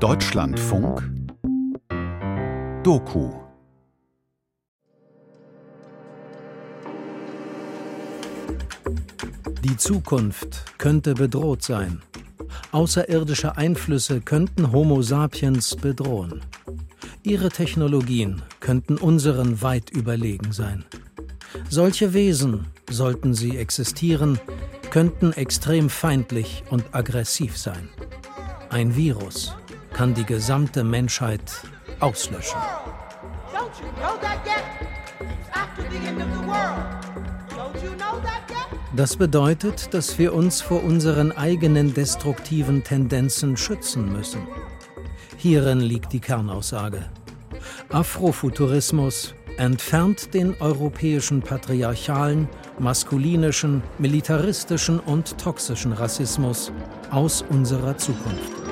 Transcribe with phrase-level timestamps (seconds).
[0.00, 1.02] Deutschlandfunk
[2.82, 3.30] Doku
[9.64, 12.02] Die Zukunft könnte bedroht sein.
[12.72, 16.42] Außerirdische Einflüsse könnten Homo sapiens bedrohen.
[17.22, 20.84] Ihre Technologien könnten unseren weit überlegen sein.
[21.70, 24.38] Solche Wesen, sollten sie existieren,
[24.90, 27.88] könnten extrem feindlich und aggressiv sein.
[28.68, 29.56] Ein Virus
[29.96, 31.40] kann die gesamte Menschheit
[32.00, 32.60] auslöschen.
[38.94, 44.46] Das bedeutet, dass wir uns vor unseren eigenen destruktiven Tendenzen schützen müssen.
[45.38, 47.06] Hierin liegt die Kernaussage.
[47.88, 56.70] Afrofuturismus entfernt den europäischen patriarchalen, maskulinischen, militaristischen und toxischen Rassismus
[57.10, 58.65] aus unserer Zukunft.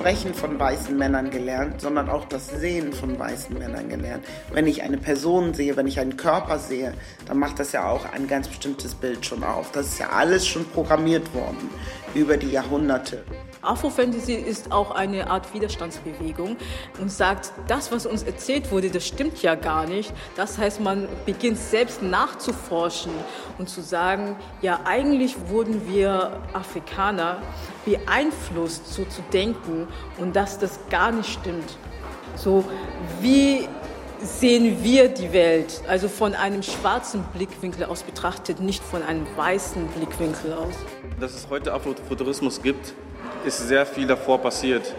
[0.00, 4.24] Sprechen von weißen Männern gelernt, sondern auch das Sehen von weißen Männern gelernt.
[4.50, 6.94] Wenn ich eine Person sehe, wenn ich einen Körper sehe,
[7.26, 9.72] dann macht das ja auch ein ganz bestimmtes Bild schon auf.
[9.72, 11.68] Das ist ja alles schon programmiert worden
[12.14, 13.24] über die Jahrhunderte.
[13.62, 16.56] Afrofantasy ist auch eine Art Widerstandsbewegung
[16.98, 20.12] und sagt, das, was uns erzählt wurde, das stimmt ja gar nicht.
[20.36, 23.12] Das heißt, man beginnt selbst nachzuforschen
[23.58, 27.42] und zu sagen, ja, eigentlich wurden wir Afrikaner
[27.84, 31.76] beeinflusst, so zu denken und dass das gar nicht stimmt.
[32.36, 32.64] So,
[33.20, 33.68] wie
[34.22, 39.86] sehen wir die Welt, also von einem schwarzen Blickwinkel aus betrachtet, nicht von einem weißen
[39.88, 40.74] Blickwinkel aus.
[41.18, 42.94] Dass es heute Afrofuturismus gibt,
[43.44, 44.94] ist sehr viel davor passiert.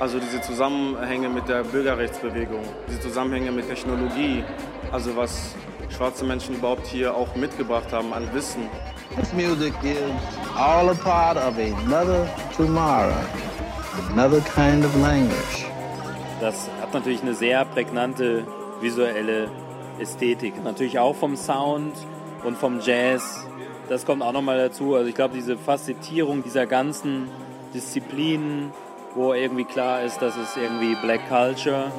[0.00, 4.42] Also diese Zusammenhänge mit der Bürgerrechtsbewegung, diese Zusammenhänge mit Technologie,
[4.90, 5.54] also was
[5.88, 8.62] schwarze Menschen überhaupt hier auch mitgebracht haben an Wissen.
[9.16, 9.98] This music is
[10.56, 12.26] all a part of another
[12.56, 13.12] tomorrow,
[14.10, 15.66] another kind of language.
[16.40, 18.44] Das hat natürlich eine sehr prägnante
[18.80, 19.48] visuelle
[20.00, 20.64] Ästhetik.
[20.64, 21.94] Natürlich auch vom Sound
[22.42, 23.46] und vom Jazz.
[23.88, 24.94] Das kommt auch nochmal dazu.
[24.94, 27.28] Also ich glaube, diese Facetierung dieser ganzen
[27.72, 28.72] Disziplinen,
[29.14, 31.90] wo irgendwie klar ist, dass es irgendwie Black Culture.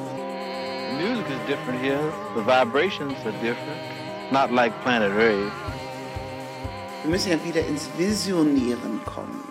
[0.90, 1.98] The music is different here.
[2.36, 3.80] The vibrations are different.
[4.30, 5.52] Not like planet Earth.
[7.02, 9.44] Wir müssen ja wieder ins Visionieren kommen.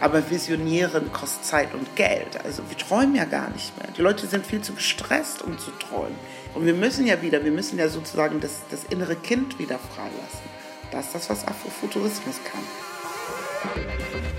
[0.00, 2.38] Aber Visionieren kostet Zeit und Geld.
[2.44, 3.88] Also wir träumen ja gar nicht mehr.
[3.96, 6.16] Die Leute sind viel zu gestresst, um zu träumen.
[6.54, 10.48] Und wir müssen ja wieder, wir müssen ja sozusagen das, das innere Kind wieder freilassen.
[10.92, 12.62] Das ist das, was Afrofuturismus kann.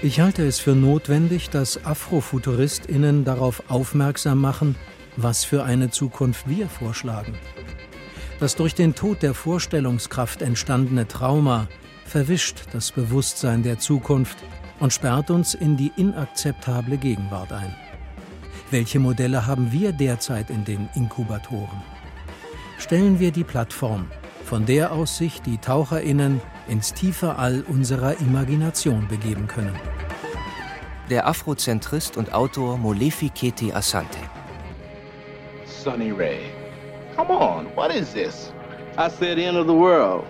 [0.02, 4.75] Ich halte es für notwendig, dass AfrofuturistInnen darauf aufmerksam machen,
[5.18, 7.38] was für eine Zukunft wir vorschlagen.
[8.40, 11.68] Das durch den Tod der Vorstellungskraft entstandene Trauma
[12.06, 14.38] verwischt das Bewusstsein der Zukunft
[14.79, 17.75] und sperrt uns in die inakzeptable Gegenwart ein.
[18.72, 21.81] Welche Modelle haben wir derzeit in den Inkubatoren?
[22.78, 24.08] Stellen wir die Plattform,
[24.50, 29.80] von der aus sich die Taucherinnen ins tiefe All unserer Imagination begeben können.
[31.12, 34.18] Der Afrozentrist und Autor Molefi Keti Asante.
[35.66, 36.40] Sunny Ray.
[37.16, 38.52] Come on, what is this?
[38.98, 40.26] I said the end of the world.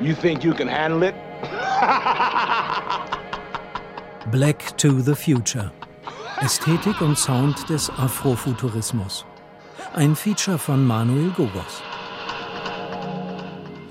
[0.00, 1.14] You think you can handle it?
[4.32, 5.70] Black to the Future.
[6.40, 9.26] Ästhetik und Sound des Afrofuturismus.
[9.94, 11.82] Ein Feature von Manuel Gogos.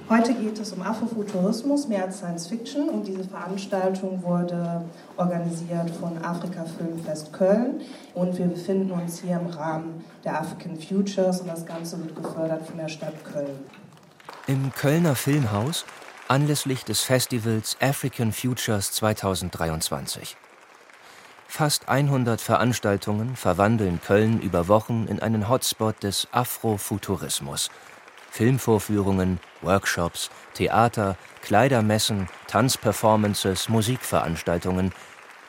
[0.10, 2.88] Heute geht es um Afrofuturismus, mehr als Science Fiction.
[2.88, 4.86] Und diese Veranstaltung wurde
[5.18, 7.82] organisiert von Afrika Filmfest Köln.
[8.14, 12.66] Und wir befinden uns hier im Rahmen der African Futures und das Ganze wird gefördert
[12.66, 13.60] von der Stadt Köln.
[14.48, 15.84] Im Kölner Filmhaus
[16.30, 20.38] anlässlich des Festivals African Futures 2023.
[21.50, 27.70] Fast 100 Veranstaltungen verwandeln Köln über Wochen in einen Hotspot des Afrofuturismus–
[28.38, 34.92] Filmvorführungen, Workshops, Theater, Kleidermessen, Tanzperformances, Musikveranstaltungen.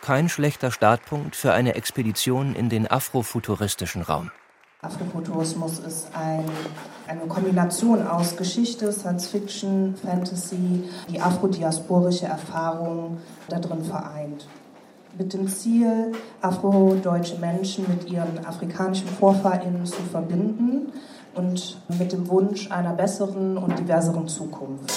[0.00, 4.30] Kein schlechter Startpunkt für eine Expedition in den afrofuturistischen Raum.
[4.80, 6.46] Afrofuturismus ist ein,
[7.06, 13.18] eine Kombination aus Geschichte, Science Fiction, Fantasy, die afrodiasporische Erfahrung
[13.50, 14.48] da drin vereint.
[15.18, 20.90] Mit dem Ziel, afrodeutsche Menschen mit ihren afrikanischen VorfahrInnen zu verbinden
[21.38, 24.92] und mit dem Wunsch einer besseren und diverseren Zukunft.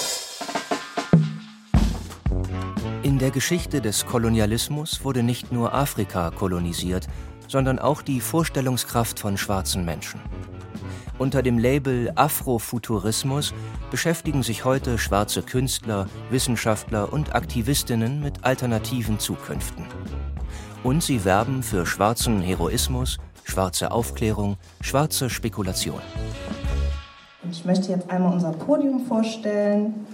[3.04, 7.06] In der Geschichte des Kolonialismus wurde nicht nur Afrika kolonisiert,
[7.46, 10.20] sondern auch die Vorstellungskraft von schwarzen Menschen.
[11.18, 13.54] Unter dem Label Afrofuturismus
[13.90, 19.84] beschäftigen sich heute schwarze Künstler, Wissenschaftler und Aktivistinnen mit alternativen Zukünften.
[20.82, 26.00] Und sie werben für schwarzen Heroismus, schwarze Aufklärung, schwarze Spekulation.
[27.50, 30.06] Ich möchte jetzt einmal unser Podium vorstellen.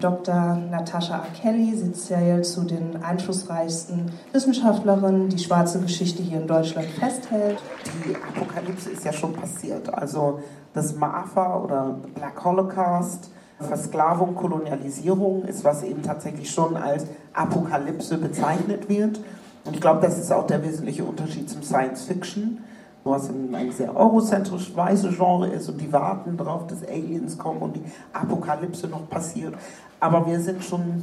[0.00, 0.56] Dr.
[0.70, 1.26] Natascha A.
[1.40, 1.76] Kelly.
[1.76, 7.58] Sie zählt zu den einflussreichsten Wissenschaftlerinnen, die schwarze Geschichte hier in Deutschland festhält.
[8.06, 9.92] Die Apokalypse ist ja schon passiert.
[9.92, 10.40] Also
[10.72, 18.88] das MAFA oder Black Holocaust, Versklavung, Kolonialisierung ist, was eben tatsächlich schon als Apokalypse bezeichnet
[18.88, 19.20] wird.
[19.70, 22.58] Und ich glaube, das ist auch der wesentliche Unterschied zum Science Fiction
[23.04, 27.76] was ein sehr eurozentrisch weißes Genre ist und die warten darauf, dass Aliens kommen und
[27.76, 29.54] die Apokalypse noch passiert.
[30.00, 31.02] Aber wir sind schon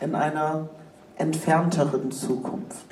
[0.00, 0.68] in einer
[1.16, 2.86] entfernteren Zukunft.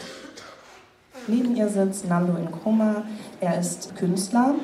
[1.27, 3.03] Neben ihr sitzt Nando Nkrumah.
[3.41, 4.55] Er ist Künstler,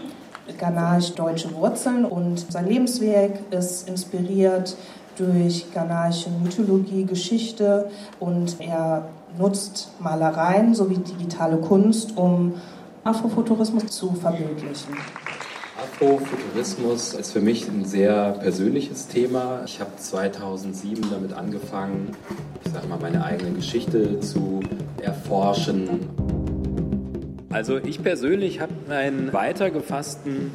[0.59, 4.77] ghanaische-deutsche Wurzeln und sein Lebenswerk ist inspiriert
[5.17, 7.91] durch ghanaische Mythologie, Geschichte
[8.21, 9.09] und er
[9.39, 12.55] nutzt Malereien sowie digitale Kunst, um
[13.05, 14.97] Afrofuturismus zu verbildlichen.
[15.83, 19.63] Afrofuturismus ist für mich ein sehr persönliches Thema.
[19.65, 22.13] Ich habe 2007 damit angefangen,
[22.65, 24.61] ich sag mal, meine eigene Geschichte zu
[25.01, 26.09] erforschen.
[27.51, 30.53] Also ich persönlich habe einen weiter gefassten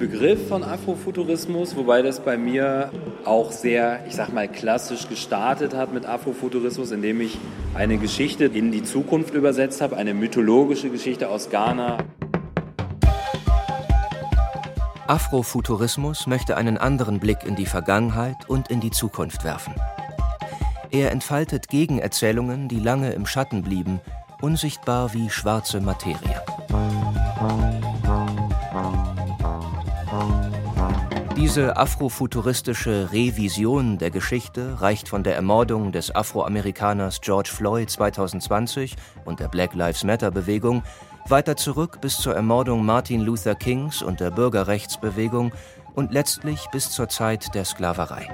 [0.00, 2.90] Begriff von Afrofuturismus, wobei das bei mir
[3.26, 7.36] auch sehr, ich sag mal, klassisch gestartet hat mit Afrofuturismus, indem ich
[7.74, 11.98] eine Geschichte in die Zukunft übersetzt habe, eine mythologische Geschichte aus Ghana.
[15.06, 19.74] Afrofuturismus möchte einen anderen Blick in die Vergangenheit und in die Zukunft werfen.
[20.90, 24.00] Er entfaltet Gegenerzählungen, die lange im Schatten blieben,
[24.40, 26.42] unsichtbar wie schwarze Materie.
[31.40, 38.94] Diese afrofuturistische Revision der Geschichte reicht von der Ermordung des Afroamerikaners George Floyd 2020
[39.24, 40.82] und der Black Lives Matter Bewegung
[41.28, 45.52] weiter zurück bis zur Ermordung Martin Luther Kings und der Bürgerrechtsbewegung
[45.94, 48.28] und letztlich bis zur Zeit der Sklaverei.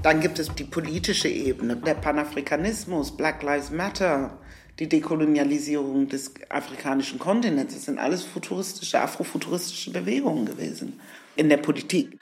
[0.00, 4.38] Dann gibt es die politische Ebene, der Panafrikanismus, Black Lives Matter,
[4.78, 7.74] die Dekolonialisierung des afrikanischen Kontinents.
[7.74, 11.00] Das sind alles futuristische, afrofuturistische Bewegungen gewesen
[11.36, 12.18] in der Politik.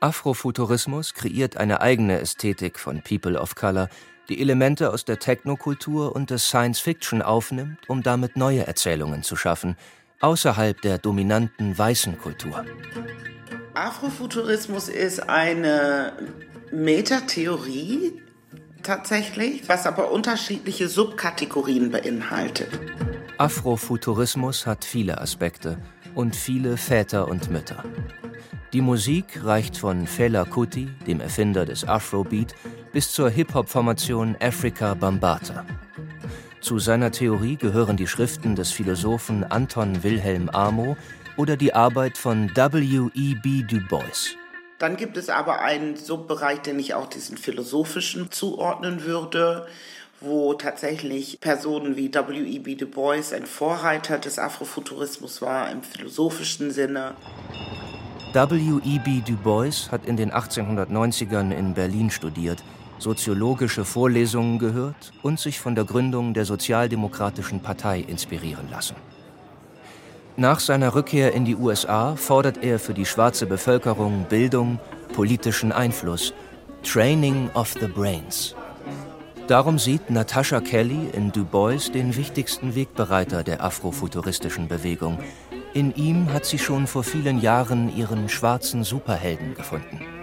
[0.00, 3.88] Afrofuturismus kreiert eine eigene Ästhetik von People of Color,
[4.28, 9.34] die Elemente aus der Technokultur und des Science Fiction aufnimmt, um damit neue Erzählungen zu
[9.34, 9.76] schaffen,
[10.20, 12.64] außerhalb der dominanten weißen Kultur.
[13.74, 16.12] Afrofuturismus ist eine
[16.70, 18.20] Metatheorie
[18.82, 22.68] tatsächlich, was aber unterschiedliche Subkategorien beinhaltet.
[23.38, 25.78] Afrofuturismus hat viele Aspekte
[26.14, 27.84] und viele Väter und Mütter.
[28.72, 32.54] Die Musik reicht von Fela Kuti, dem Erfinder des Afrobeat,
[32.92, 35.64] bis zur Hip-Hop-Formation Africa Bambata.
[36.60, 40.96] Zu seiner Theorie gehören die Schriften des Philosophen Anton Wilhelm Amo
[41.36, 43.62] oder die Arbeit von W.E.B.
[43.62, 44.36] Du Bois.
[44.78, 49.66] Dann gibt es aber einen Subbereich, den ich auch diesen philosophischen zuordnen würde,
[50.20, 52.76] wo tatsächlich Personen wie W.E.B.
[52.76, 57.14] Du Bois ein Vorreiter des Afrofuturismus war im philosophischen Sinne.
[58.32, 59.22] W.E.B.
[59.26, 62.62] Du Bois hat in den 1890ern in Berlin studiert,
[62.98, 68.96] soziologische Vorlesungen gehört und sich von der Gründung der Sozialdemokratischen Partei inspirieren lassen.
[70.38, 74.78] Nach seiner Rückkehr in die USA fordert er für die schwarze Bevölkerung Bildung,
[75.12, 76.32] politischen Einfluss,
[76.84, 78.54] Training of the Brains.
[79.48, 85.18] Darum sieht Natasha Kelly in Du Bois den wichtigsten Wegbereiter der afrofuturistischen Bewegung.
[85.74, 90.17] In ihm hat sie schon vor vielen Jahren ihren schwarzen Superhelden gefunden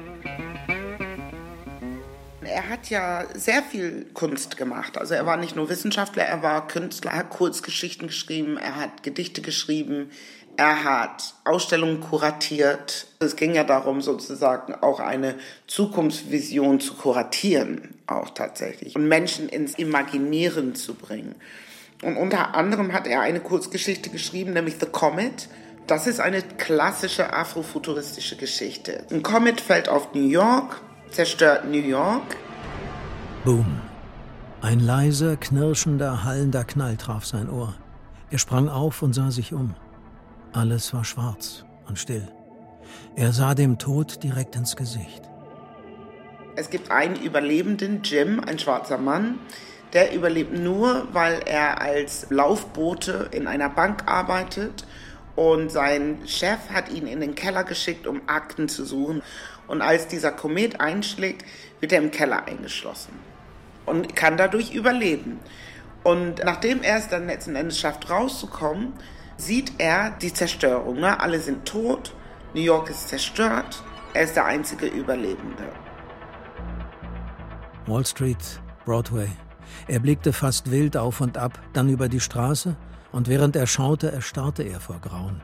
[2.55, 4.97] er hat ja sehr viel Kunst gemacht.
[4.97, 9.03] Also er war nicht nur Wissenschaftler, er war Künstler, er hat Kurzgeschichten geschrieben, er hat
[9.03, 10.09] Gedichte geschrieben,
[10.55, 13.07] er hat Ausstellungen kuratiert.
[13.19, 15.35] Es ging ja darum, sozusagen auch eine
[15.67, 18.95] Zukunftsvision zu kuratieren, auch tatsächlich.
[18.95, 21.35] Und Menschen ins Imaginieren zu bringen.
[22.03, 25.49] Und unter anderem hat er eine Kurzgeschichte geschrieben, nämlich The Comet.
[25.87, 29.05] Das ist eine klassische afrofuturistische Geschichte.
[29.11, 30.81] Ein Comet fällt auf New York,
[31.11, 32.23] zerstört New York
[33.45, 33.79] Boom.
[34.61, 37.75] Ein leiser, knirschender, hallender Knall traf sein Ohr.
[38.31, 39.75] Er sprang auf und sah sich um.
[40.51, 42.27] Alles war schwarz und still.
[43.15, 45.29] Er sah dem Tod direkt ins Gesicht.
[46.55, 49.37] Es gibt einen Überlebenden, Jim, ein schwarzer Mann,
[49.93, 54.87] der überlebt nur, weil er als Laufbote in einer Bank arbeitet
[55.35, 59.21] und sein Chef hat ihn in den Keller geschickt, um Akten zu suchen.
[59.67, 61.45] Und als dieser Komet einschlägt,
[61.79, 63.24] wird er im Keller eingeschlossen
[63.85, 65.39] und kann dadurch überleben.
[66.03, 68.93] Und nachdem er es dann letzten Endes schafft, rauszukommen,
[69.37, 70.99] sieht er die Zerstörung.
[70.99, 71.19] Ne?
[71.19, 72.15] Alle sind tot,
[72.53, 75.65] New York ist zerstört, er ist der einzige Überlebende.
[77.87, 79.27] Wall Street, Broadway.
[79.87, 82.75] Er blickte fast wild auf und ab, dann über die Straße,
[83.11, 85.41] und während er schaute, erstarrte er vor Grauen.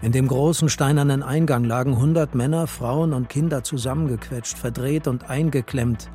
[0.00, 6.10] In dem großen steinernen Eingang lagen hundert Männer, Frauen und Kinder zusammengequetscht, verdreht und eingeklemmt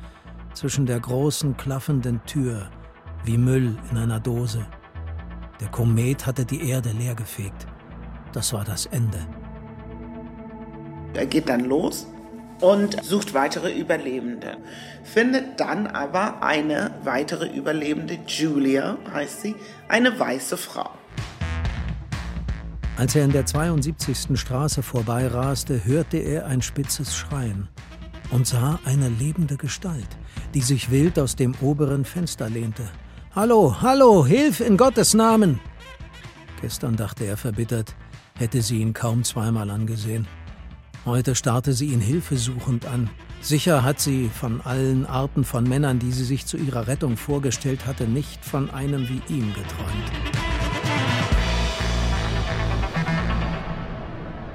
[0.58, 2.68] zwischen der großen klaffenden Tür,
[3.24, 4.66] wie Müll in einer Dose.
[5.60, 7.68] Der Komet hatte die Erde leergefegt.
[8.32, 9.18] Das war das Ende.
[11.14, 12.08] Er geht dann los
[12.60, 14.56] und sucht weitere Überlebende.
[15.04, 19.54] Findet dann aber eine weitere Überlebende, Julia heißt sie,
[19.88, 20.90] eine weiße Frau.
[22.96, 24.30] Als er in der 72.
[24.34, 27.68] Straße vorbeiraste, hörte er ein spitzes Schreien
[28.30, 30.08] und sah eine lebende Gestalt,
[30.54, 32.84] die sich wild aus dem oberen Fenster lehnte.
[33.34, 35.60] Hallo, hallo, hilf in Gottes Namen!
[36.60, 37.94] Gestern dachte er verbittert,
[38.34, 40.26] hätte sie ihn kaum zweimal angesehen.
[41.04, 43.08] Heute starrte sie ihn hilfesuchend an.
[43.40, 47.86] Sicher hat sie von allen Arten von Männern, die sie sich zu ihrer Rettung vorgestellt
[47.86, 50.67] hatte, nicht von einem wie ihm geträumt.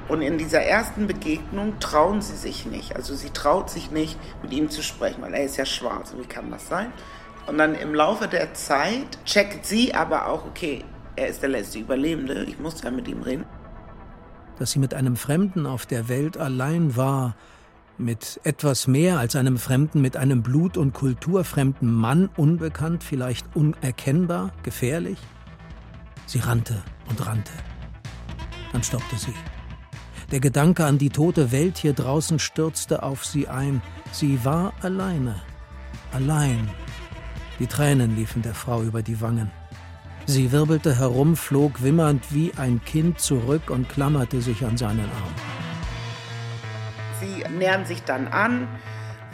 [0.08, 2.94] Und in dieser ersten Begegnung trauen sie sich nicht.
[2.94, 6.14] Also sie traut sich nicht, mit ihm zu sprechen, weil er ist ja schwarz.
[6.18, 6.92] Wie kann das sein?
[7.46, 10.84] Und dann im Laufe der Zeit checkt sie aber auch, okay,
[11.16, 13.44] er ist der letzte Überlebende, ich muss ja mit ihm reden.
[14.58, 17.34] Dass sie mit einem Fremden auf der Welt allein war,
[17.96, 24.52] mit etwas mehr als einem Fremden, mit einem blut- und kulturfremden Mann, unbekannt, vielleicht unerkennbar,
[24.62, 25.18] gefährlich?
[26.26, 27.52] Sie rannte und rannte.
[28.72, 29.34] Dann stoppte sie.
[30.34, 33.80] Der Gedanke an die tote Welt hier draußen stürzte auf sie ein.
[34.10, 35.40] Sie war alleine.
[36.10, 36.68] Allein.
[37.60, 39.52] Die Tränen liefen der Frau über die Wangen.
[40.26, 45.34] Sie wirbelte herum, flog wimmernd wie ein Kind zurück und klammerte sich an seinen Arm.
[47.20, 48.66] Sie nähern sich dann an,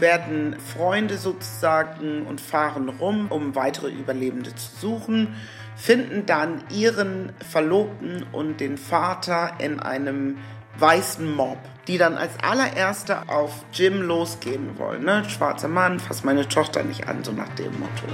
[0.01, 5.29] werden Freunde sozusagen und fahren rum, um weitere Überlebende zu suchen,
[5.77, 10.37] finden dann ihren Verlobten und den Vater in einem
[10.79, 15.05] weißen Mob, die dann als allererste auf Jim losgehen wollen.
[15.05, 15.25] Ne?
[15.29, 18.07] Schwarzer Mann, fass meine Tochter nicht an, so nach dem Motto.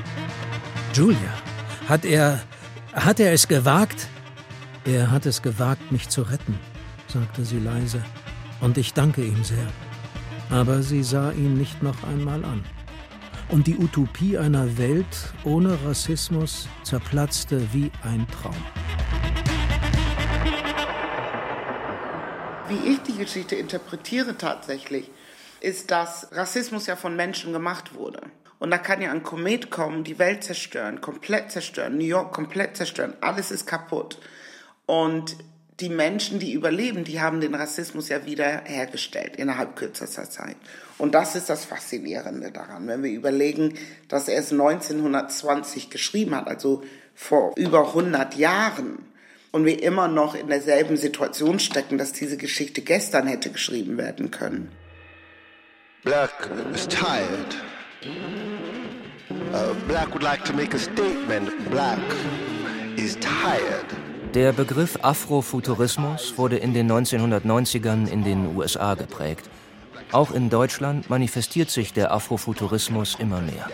[0.94, 1.18] Julia,
[1.88, 2.40] hat er,
[2.92, 4.08] hat er es gewagt?
[4.84, 6.58] Er hat es gewagt, mich zu retten,
[7.08, 8.02] sagte sie leise.
[8.60, 9.66] Und ich danke ihm sehr.
[10.50, 12.64] Aber sie sah ihn nicht noch einmal an.
[13.48, 18.54] Und die Utopie einer Welt ohne Rassismus zerplatzte wie ein Traum.
[22.68, 25.10] Wie ich die Geschichte interpretiere tatsächlich,
[25.60, 28.20] ist, dass Rassismus ja von Menschen gemacht wurde.
[28.58, 32.76] Und da kann ja ein Komet kommen, die Welt zerstören, komplett zerstören, New York komplett
[32.76, 34.18] zerstören, alles ist kaputt.
[34.86, 35.36] Und
[35.80, 40.56] die Menschen, die überleben, die haben den Rassismus ja wieder hergestellt innerhalb kürzester Zeit.
[40.96, 43.74] Und das ist das Faszinierende daran, wenn wir überlegen,
[44.08, 46.82] dass er es 1920 geschrieben hat, also
[47.14, 48.98] vor über 100 Jahren
[49.56, 54.30] und wir immer noch in derselben Situation stecken, dass diese Geschichte gestern hätte geschrieben werden
[54.30, 54.70] können.
[56.04, 57.56] Black is tired.
[59.54, 61.48] Uh, black would like to make a statement.
[61.70, 61.98] Black
[62.96, 63.86] is tired.
[64.34, 69.48] Der Begriff Afrofuturismus wurde in den 1990ern in den USA geprägt.
[70.12, 73.70] Auch in Deutschland manifestiert sich der Afrofuturismus immer mehr.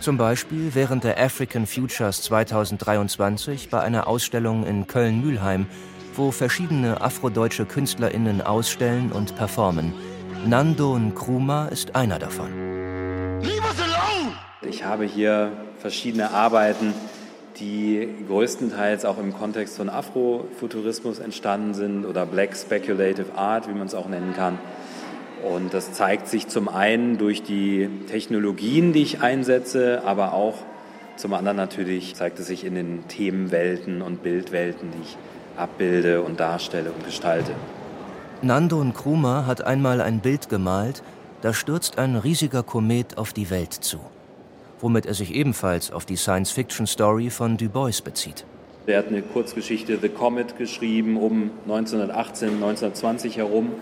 [0.00, 5.66] Zum Beispiel während der African Futures 2023 bei einer Ausstellung in Köln-Mühlheim,
[6.14, 9.92] wo verschiedene afrodeutsche KünstlerInnen ausstellen und performen.
[10.46, 12.50] Nando Nkrumah ist einer davon.
[14.62, 16.94] Ich habe hier verschiedene Arbeiten,
[17.58, 23.86] die größtenteils auch im Kontext von Afrofuturismus entstanden sind oder Black Speculative Art, wie man
[23.86, 24.58] es auch nennen kann.
[25.46, 30.54] Und das zeigt sich zum einen durch die Technologien, die ich einsetze, aber auch
[31.16, 35.16] zum anderen natürlich zeigt es sich in den Themenwelten und Bildwelten, die ich
[35.56, 37.52] abbilde und darstelle und gestalte.
[38.42, 41.02] Nando Nkrumah hat einmal ein Bild gemalt,
[41.42, 44.00] da stürzt ein riesiger Komet auf die Welt zu,
[44.80, 48.44] womit er sich ebenfalls auf die Science-Fiction-Story von Du Bois bezieht.
[48.86, 53.72] Er hat eine Kurzgeschichte The Comet geschrieben um 1918, 1920 herum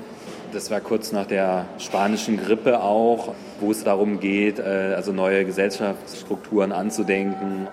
[0.55, 5.45] Das war kurz nach der spanischen Grippe auch, wo es darum geht, äh, also neue
[5.45, 7.67] Gesellschaftsstrukturen anzudenken.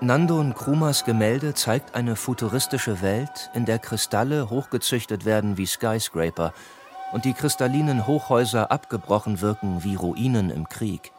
[0.00, 6.52] Nando Nkrumahs Gemälde zeigt eine futuristische Welt, in der Kristalle hochgezüchtet werden wie Skyscraper
[7.12, 11.12] und die kristallinen Hochhäuser abgebrochen wirken wie Ruinen im Krieg.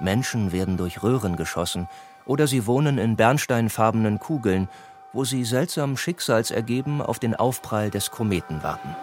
[0.00, 1.88] Menschen werden durch Röhren geschossen
[2.26, 4.68] oder sie wohnen in bernsteinfarbenen Kugeln,
[5.12, 8.96] wo sie seltsam schicksalsergeben auf den Aufprall des Kometen warten.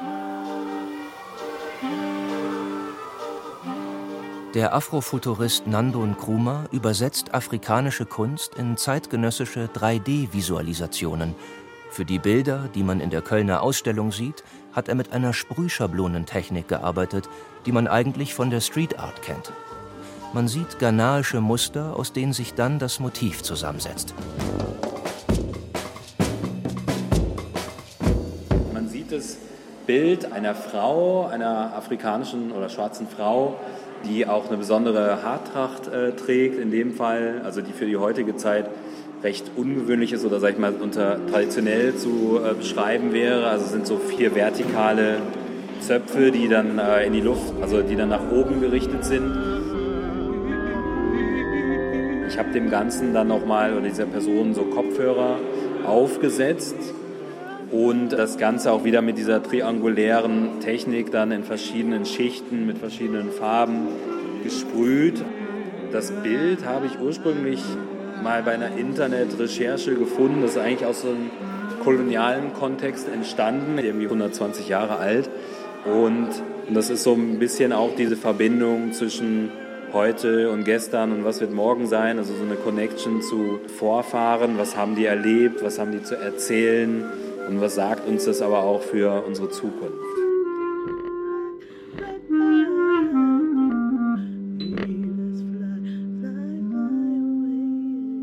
[4.54, 11.36] Der Afrofuturist Nando Nkrumah übersetzt afrikanische Kunst in zeitgenössische 3D-Visualisationen.
[11.90, 16.68] Für die Bilder, die man in der Kölner Ausstellung sieht, hat er mit einer Sprühschablonentechnik
[16.68, 17.30] gearbeitet,
[17.66, 19.54] die man eigentlich von der Street Art kennt.
[20.34, 24.14] Man sieht ghanaische Muster, aus denen sich dann das Motiv zusammensetzt.
[28.74, 29.38] Man sieht das
[29.86, 33.56] Bild einer Frau, einer afrikanischen oder schwarzen Frau,
[34.06, 38.36] die auch eine besondere Haartracht äh, trägt in dem Fall, also die für die heutige
[38.36, 38.66] Zeit
[39.24, 43.48] recht ungewöhnlich ist oder sag ich mal unter traditionell zu äh, beschreiben wäre.
[43.48, 45.18] Also sind so vier vertikale
[45.80, 49.38] Zöpfe, die dann äh, in die Luft, also die dann nach oben gerichtet sind.
[52.28, 55.38] Ich habe dem Ganzen dann nochmal oder dieser Person so Kopfhörer
[55.86, 56.76] aufgesetzt
[57.72, 63.32] und das Ganze auch wieder mit dieser triangulären Technik dann in verschiedenen Schichten mit verschiedenen
[63.32, 63.88] Farben
[64.44, 65.24] gesprüht.
[65.92, 67.62] Das Bild habe ich ursprünglich
[68.24, 70.42] mal bei einer Internetrecherche gefunden.
[70.42, 71.30] Das ist eigentlich aus so einem
[71.84, 75.30] kolonialen Kontext entstanden, irgendwie 120 Jahre alt.
[75.86, 76.30] Und
[76.74, 79.50] das ist so ein bisschen auch diese Verbindung zwischen
[79.94, 82.18] heute und gestern und was wird morgen sein.
[82.18, 84.58] Also so eine Connection zu Vorfahren.
[84.58, 85.64] Was haben die erlebt?
[85.64, 87.06] Was haben die zu erzählen?
[87.48, 89.98] Und was sagt uns das aber auch für unsere Zukunft?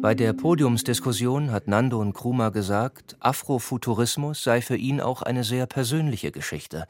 [0.00, 6.30] Bei der Podiumsdiskussion hat Nando Nkrumah gesagt, Afrofuturismus sei für ihn auch eine sehr persönliche
[6.30, 6.86] Geschichte.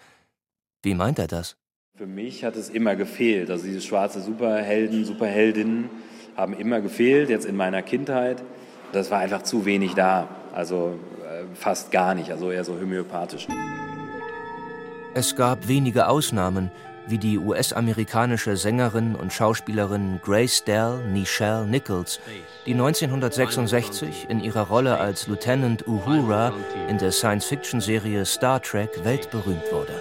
[0.82, 1.56] Wie meint er das?
[1.96, 3.50] Für mich hat es immer gefehlt.
[3.50, 5.90] Also diese schwarze Superhelden, Superheldinnen
[6.36, 8.44] haben immer gefehlt, jetzt in meiner Kindheit.
[8.92, 10.28] Das war einfach zu wenig da.
[10.54, 10.94] Also
[11.54, 13.46] fast gar nicht, also eher so homöopathisch.
[15.14, 16.70] Es gab wenige Ausnahmen,
[17.08, 22.20] wie die US-amerikanische Sängerin und Schauspielerin Grace Dell Nichelle Nichols,
[22.66, 26.52] die 1966 in ihrer Rolle als Lieutenant Uhura
[26.88, 30.00] in der Science-Fiction-Serie Star Trek weltberühmt wurde.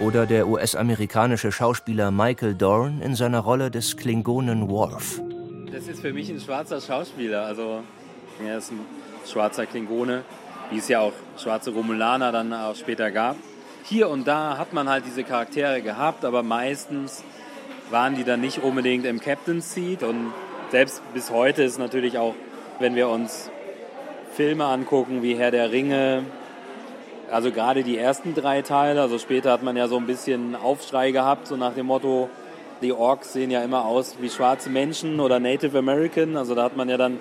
[0.00, 5.20] Oder der US-amerikanische Schauspieler Michael Dorn in seiner Rolle des Klingonen Worf.
[5.70, 7.82] Das ist für mich ein schwarzer Schauspieler, also
[8.44, 8.80] er ist ein
[9.26, 10.24] schwarzer Klingone,
[10.70, 13.36] wie es ja auch schwarze Romulaner dann auch später gab.
[13.84, 17.24] Hier und da hat man halt diese Charaktere gehabt, aber meistens
[17.90, 20.32] waren die dann nicht unbedingt im Captain's Seat und
[20.70, 22.34] selbst bis heute ist natürlich auch,
[22.78, 23.50] wenn wir uns
[24.32, 26.24] Filme angucken wie Herr der Ringe,
[27.30, 31.10] also gerade die ersten drei Teile, also später hat man ja so ein bisschen Aufschrei
[31.10, 32.30] gehabt, so nach dem Motto,
[32.80, 36.76] die Orks sehen ja immer aus wie schwarze Menschen oder Native American, also da hat
[36.76, 37.20] man ja dann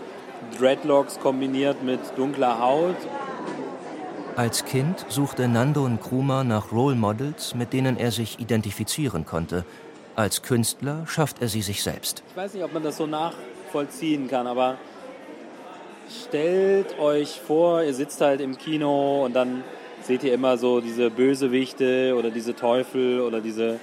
[0.57, 2.95] Dreadlocks kombiniert mit dunkler Haut.
[4.35, 9.65] Als Kind suchte Nando Nkrumah nach Role Models, mit denen er sich identifizieren konnte.
[10.15, 12.23] Als Künstler schafft er sie sich selbst.
[12.29, 14.77] Ich weiß nicht, ob man das so nachvollziehen kann, aber
[16.27, 19.63] stellt euch vor, ihr sitzt halt im Kino und dann
[20.01, 23.79] seht ihr immer so diese Bösewichte oder diese Teufel oder diese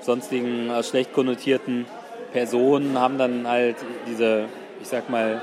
[0.00, 1.86] sonstigen äh, schlecht konnotierten
[2.32, 4.46] Personen haben dann halt diese,
[4.80, 5.40] ich sag mal,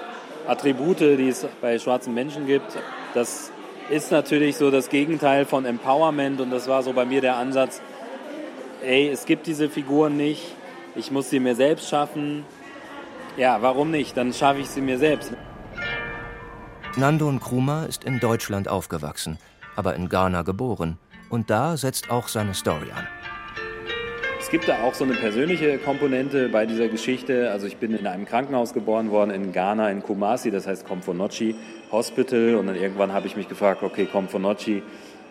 [0.49, 2.75] Attribute, die es bei schwarzen Menschen gibt.
[3.13, 3.51] Das
[3.89, 7.81] ist natürlich so das Gegenteil von Empowerment und das war so bei mir der Ansatz,
[8.83, 10.55] ey, es gibt diese Figuren nicht,
[10.95, 12.45] ich muss sie mir selbst schaffen.
[13.37, 14.17] Ja, warum nicht?
[14.17, 15.33] Dann schaffe ich sie mir selbst.
[16.95, 19.37] Nando Nkrumah ist in Deutschland aufgewachsen,
[19.75, 20.97] aber in Ghana geboren.
[21.29, 23.07] Und da setzt auch seine Story an.
[24.49, 27.51] Es gibt da auch so eine persönliche Komponente bei dieser Geschichte.
[27.51, 31.53] Also ich bin in einem Krankenhaus geboren worden in Ghana, in Kumasi, das heißt Komfonochi
[31.91, 32.55] Hospital.
[32.55, 34.81] Und dann irgendwann habe ich mich gefragt, okay, Komfonochi,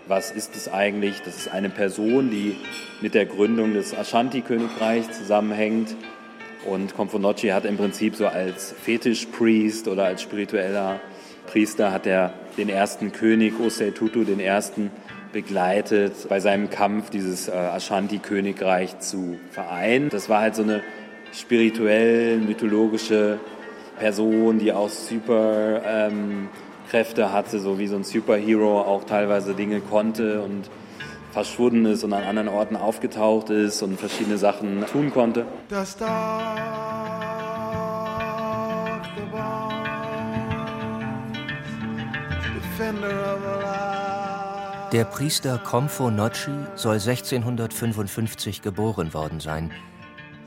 [0.07, 1.21] was ist es eigentlich?
[1.23, 2.55] Das ist eine Person, die
[3.01, 5.97] mit der Gründung des Ashanti-Königreichs zusammenhängt.
[6.65, 11.01] Und Komfonochi hat im Prinzip so als Fetischpriest oder als spiritueller
[11.49, 14.93] Priester hat er den ersten König, Osei Tutu, den ersten
[15.33, 20.09] begleitet bei seinem Kampf, dieses äh, Ashanti-Königreich zu vereinen.
[20.09, 20.83] Das war halt so eine
[21.33, 23.39] spirituell, mythologische
[23.99, 26.49] Person, die auch super ähm,
[26.91, 30.71] Kräfte hatte, so wie so ein Superhero auch teilweise Dinge konnte und
[31.33, 35.47] verschwunden ist und an anderen Orten aufgetaucht ist und verschiedene Sachen tun konnte.
[44.93, 49.71] Der Priester Komfo Nocci soll 1655 geboren worden sein.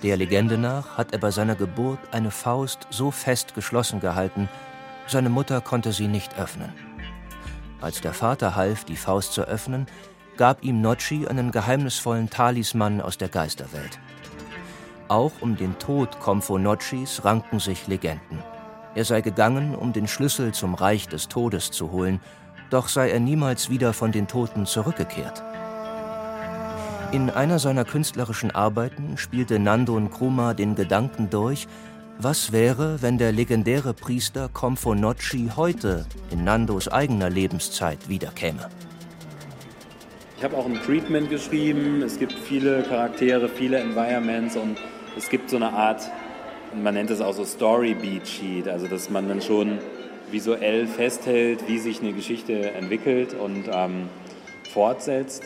[0.02, 4.50] Der Legende nach hat er bei seiner Geburt eine Faust so fest geschlossen gehalten,
[5.06, 6.74] seine Mutter konnte sie nicht öffnen.
[7.82, 9.86] Als der Vater half, die Faust zu öffnen,
[10.38, 14.00] gab ihm Nocci einen geheimnisvollen Talisman aus der Geisterwelt.
[15.08, 18.40] Auch um den Tod Komfo Noccis ranken sich Legenden.
[18.96, 22.20] Er sei gegangen, um den Schlüssel zum Reich des Todes zu holen,
[22.72, 25.44] doch sei er niemals wieder von den Toten zurückgekehrt.
[27.12, 31.68] In einer seiner künstlerischen Arbeiten spielte Nando Nkrumah den Gedanken durch,
[32.18, 38.70] was wäre, wenn der legendäre Priester Komfo Nocci heute in Nandos eigener Lebenszeit wiederkäme.
[40.38, 42.02] Ich habe auch ein Treatment geschrieben.
[42.02, 44.78] Es gibt viele Charaktere, viele Environments und
[45.18, 46.02] es gibt so eine Art,
[46.82, 49.80] man nennt es auch so Story Beat Sheet, also dass man dann schon
[50.32, 54.10] visuell festhält, wie sich eine Geschichte entwickelt und ähm,
[54.72, 55.44] fortsetzt.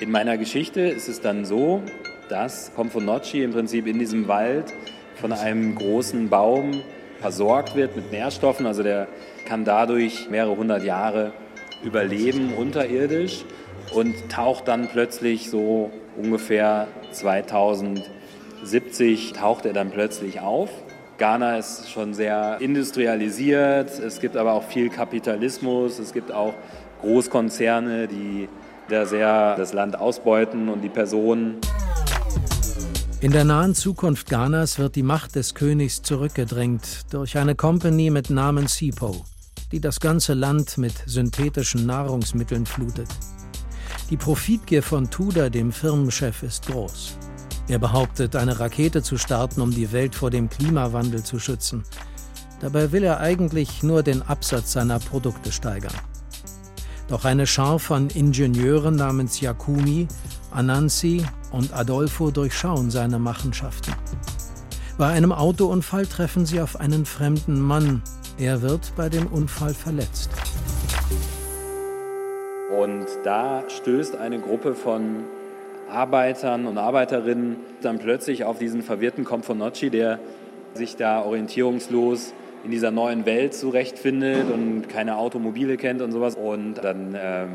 [0.00, 1.82] In meiner Geschichte ist es dann so,
[2.28, 4.72] dass Pomfonocci im Prinzip in diesem Wald
[5.16, 6.82] von einem großen Baum
[7.20, 8.66] versorgt wird mit Nährstoffen.
[8.66, 9.08] Also der
[9.46, 11.32] kann dadurch mehrere hundert Jahre
[11.84, 13.44] überleben unterirdisch
[13.94, 20.70] und taucht dann plötzlich so ungefähr 2070 taucht er dann plötzlich auf.
[21.18, 26.54] Ghana ist schon sehr industrialisiert, es gibt aber auch viel Kapitalismus, es gibt auch
[27.02, 28.48] Großkonzerne, die
[28.88, 31.58] da sehr das Land ausbeuten und die Personen.
[33.20, 38.28] In der nahen Zukunft Ghanas wird die Macht des Königs zurückgedrängt durch eine Company mit
[38.28, 39.24] Namen SIPO,
[39.72, 43.08] die das ganze Land mit synthetischen Nahrungsmitteln flutet.
[44.10, 47.16] Die Profitgier von Tudor, dem Firmenchef, ist groß.
[47.66, 51.84] Er behauptet, eine Rakete zu starten, um die Welt vor dem Klimawandel zu schützen.
[52.60, 55.94] Dabei will er eigentlich nur den Absatz seiner Produkte steigern.
[57.08, 60.08] Doch eine Schar von Ingenieuren namens Yakumi,
[60.50, 63.94] Anansi und Adolfo durchschauen seine Machenschaften.
[64.96, 68.02] Bei einem Autounfall treffen sie auf einen fremden Mann.
[68.38, 70.30] Er wird bei dem Unfall verletzt.
[72.70, 75.24] Und da stößt eine Gruppe von
[75.94, 80.18] Arbeitern und Arbeiterinnen dann plötzlich auf diesen verwirrten Komfonocci, der
[80.74, 86.34] sich da orientierungslos in dieser neuen Welt zurechtfindet und keine Automobile kennt und sowas.
[86.34, 87.46] Und dann äh,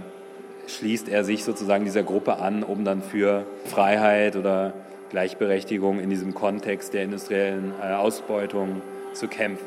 [0.68, 4.74] schließt er sich sozusagen dieser Gruppe an, um dann für Freiheit oder
[5.10, 8.82] Gleichberechtigung in diesem Kontext der industriellen äh, Ausbeutung
[9.14, 9.66] zu kämpfen.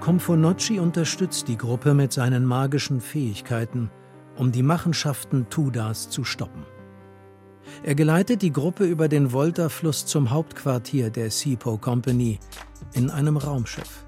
[0.00, 3.90] Komfonocci unterstützt die Gruppe mit seinen magischen Fähigkeiten,
[4.36, 6.64] um die Machenschaften Tudas zu stoppen.
[7.82, 12.38] Er geleitet die Gruppe über den Volta-Fluss zum Hauptquartier der Sipo Company
[12.92, 14.04] in einem Raumschiff.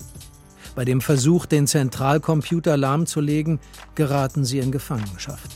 [0.75, 3.61] Bei dem Versuch, den Zentralcomputer lahmzulegen,
[3.95, 5.51] geraten sie in Gefangenschaft.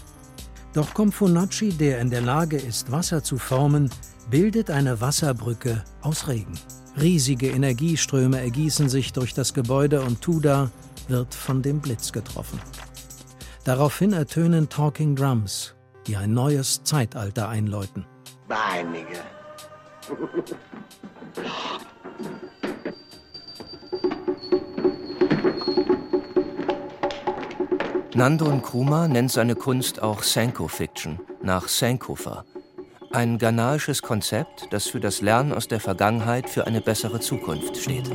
[0.75, 3.91] Doch Komfonocci, der in der Lage ist, Wasser zu formen,
[4.31, 6.59] bildet eine Wasserbrücke aus Regen.
[7.01, 10.71] Riesige Energieströme ergießen sich durch das Gebäude und Tuda
[11.09, 12.61] wird von dem Blitz getroffen.
[13.69, 15.75] Daraufhin ertönen Talking Drums,
[16.07, 18.07] die ein neues Zeitalter einläuten.
[18.49, 19.21] Bye, nigga.
[28.15, 32.47] Nando Nkrumah nennt seine Kunst auch Sanko-Fiction, nach Sankofa,
[33.13, 38.11] ein ghanaisches Konzept, das für das Lernen aus der Vergangenheit für eine bessere Zukunft steht.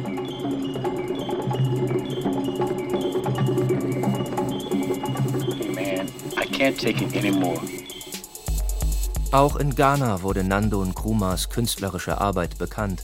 [9.34, 13.04] Auch in Ghana wurde Nando Nkrumahs künstlerische Arbeit bekannt.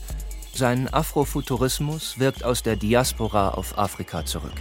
[0.54, 4.54] Sein Afrofuturismus wirkt aus der Diaspora auf Afrika zurück.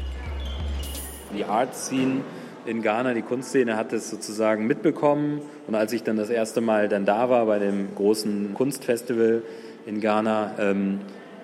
[1.32, 2.22] Die Art Scene
[2.66, 5.42] in Ghana, die Kunstszene hat es sozusagen mitbekommen.
[5.68, 9.42] Und als ich dann das erste Mal dann da war bei dem großen Kunstfestival
[9.86, 11.02] in Ghana, ähm,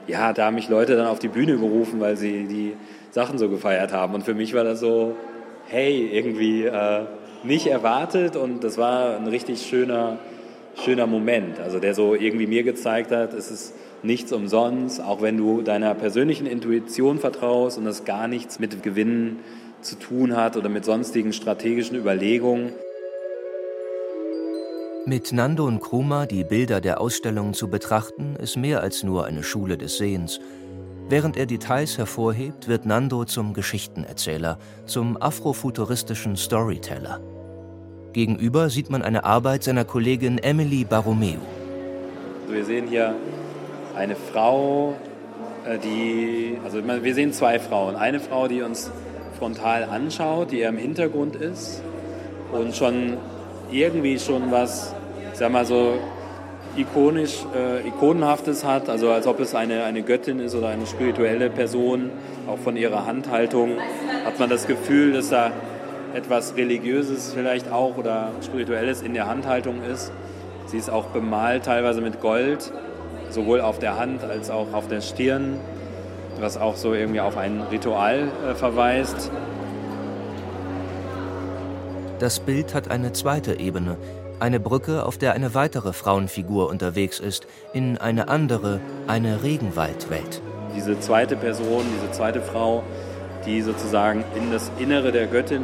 [0.09, 2.77] ja, da haben mich Leute dann auf die Bühne gerufen, weil sie die
[3.12, 4.12] Sachen so gefeiert haben.
[4.12, 5.14] Und für mich war das so,
[5.69, 7.05] hey, irgendwie äh,
[7.45, 10.19] nicht erwartet und das war ein richtig schöner,
[10.83, 11.61] schöner Moment.
[11.61, 15.95] Also der so irgendwie mir gezeigt hat, es ist nichts umsonst, auch wenn du deiner
[15.95, 19.41] persönlichen Intuition vertraust und das gar nichts mit Gewinnen
[19.81, 22.73] zu tun hat oder mit sonstigen strategischen Überlegungen.
[25.07, 29.43] Mit Nando und Kruma die Bilder der Ausstellung zu betrachten, ist mehr als nur eine
[29.43, 30.41] Schule des Sehens.
[31.11, 37.21] Während er Details hervorhebt, wird Nando zum Geschichtenerzähler, zum afrofuturistischen Storyteller.
[38.14, 41.35] Gegenüber sieht man eine Arbeit seiner Kollegin Emily Baromeu.
[42.48, 43.16] Wir sehen hier
[43.96, 44.94] eine Frau,
[45.66, 47.96] äh, die, also wir sehen zwei Frauen.
[47.96, 48.92] Eine Frau, die uns
[49.37, 51.83] frontal anschaut, die eher im Hintergrund ist
[52.53, 53.16] und schon
[53.72, 54.94] irgendwie schon was,
[55.33, 55.94] ich sag mal so,
[56.77, 61.50] ikonisch, äh, ikonenhaftes hat, also als ob es eine, eine Göttin ist oder eine spirituelle
[61.50, 62.11] Person,
[62.46, 63.72] auch von ihrer Handhaltung
[64.24, 65.50] hat man das Gefühl, dass da
[66.14, 70.12] etwas Religiöses vielleicht auch oder Spirituelles in der Handhaltung ist.
[70.66, 72.72] Sie ist auch bemalt, teilweise mit Gold,
[73.31, 75.59] sowohl auf der Hand als auch auf der Stirn,
[76.40, 79.31] was auch so irgendwie auf ein Ritual äh, verweist.
[82.20, 83.96] Das Bild hat eine zweite Ebene,
[84.38, 90.40] eine Brücke, auf der eine weitere Frauenfigur unterwegs ist, in eine andere, eine Regenwaldwelt.
[90.77, 92.85] Diese zweite Person, diese zweite Frau,
[93.46, 95.62] die sozusagen in das Innere der Göttin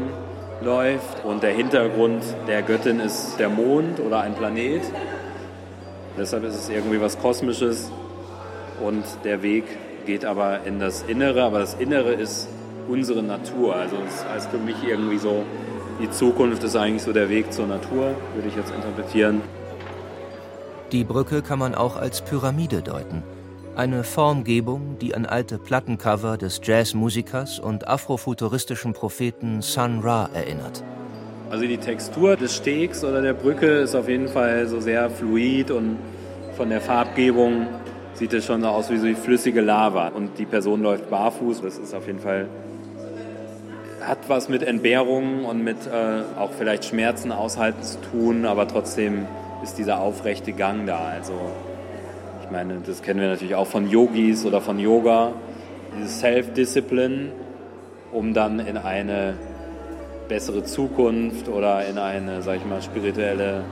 [0.63, 4.83] läuft und der Hintergrund der Göttin ist der Mond oder ein Planet.
[6.19, 7.91] Deshalb ist es irgendwie was Kosmisches
[8.83, 9.65] und der Weg
[10.07, 12.49] geht aber in das Innere, aber das Innere ist
[12.89, 13.77] unsere Natur.
[13.77, 15.45] Also das heißt für mich irgendwie so,
[16.01, 19.43] die Zukunft ist eigentlich so der Weg zur Natur, würde ich jetzt interpretieren.
[20.93, 23.23] Die Brücke kann man auch als Pyramide deuten.
[23.81, 30.85] Eine Formgebung, die an alte Plattencover des Jazzmusikers und afrofuturistischen Propheten Sun Ra erinnert.
[31.49, 35.71] Also die Textur des Stegs oder der Brücke ist auf jeden Fall so sehr fluid
[35.71, 35.97] und
[36.59, 37.69] von der Farbgebung
[38.13, 40.09] sieht es schon aus wie so flüssige Lava.
[40.09, 41.63] Und die Person läuft barfuß.
[41.63, 42.51] Das ist auf jeden Fall
[44.03, 49.27] hat was mit Entbehrungen und mit äh, auch vielleicht Schmerzen aushalten zu tun, aber trotzdem
[49.63, 50.99] ist dieser aufrechte Gang da.
[50.99, 51.33] Also
[52.51, 55.35] ich meine, das kennen wir natürlich auch von Yogis oder von Yoga,
[55.97, 57.31] dieses Self-Discipline,
[58.11, 59.39] um dann in eine
[60.29, 63.65] bessere Zukunft oder in eine, sag ich mal, spirituelle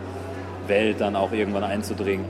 [0.68, 2.24] Welt dann auch irgendwann einzudringen.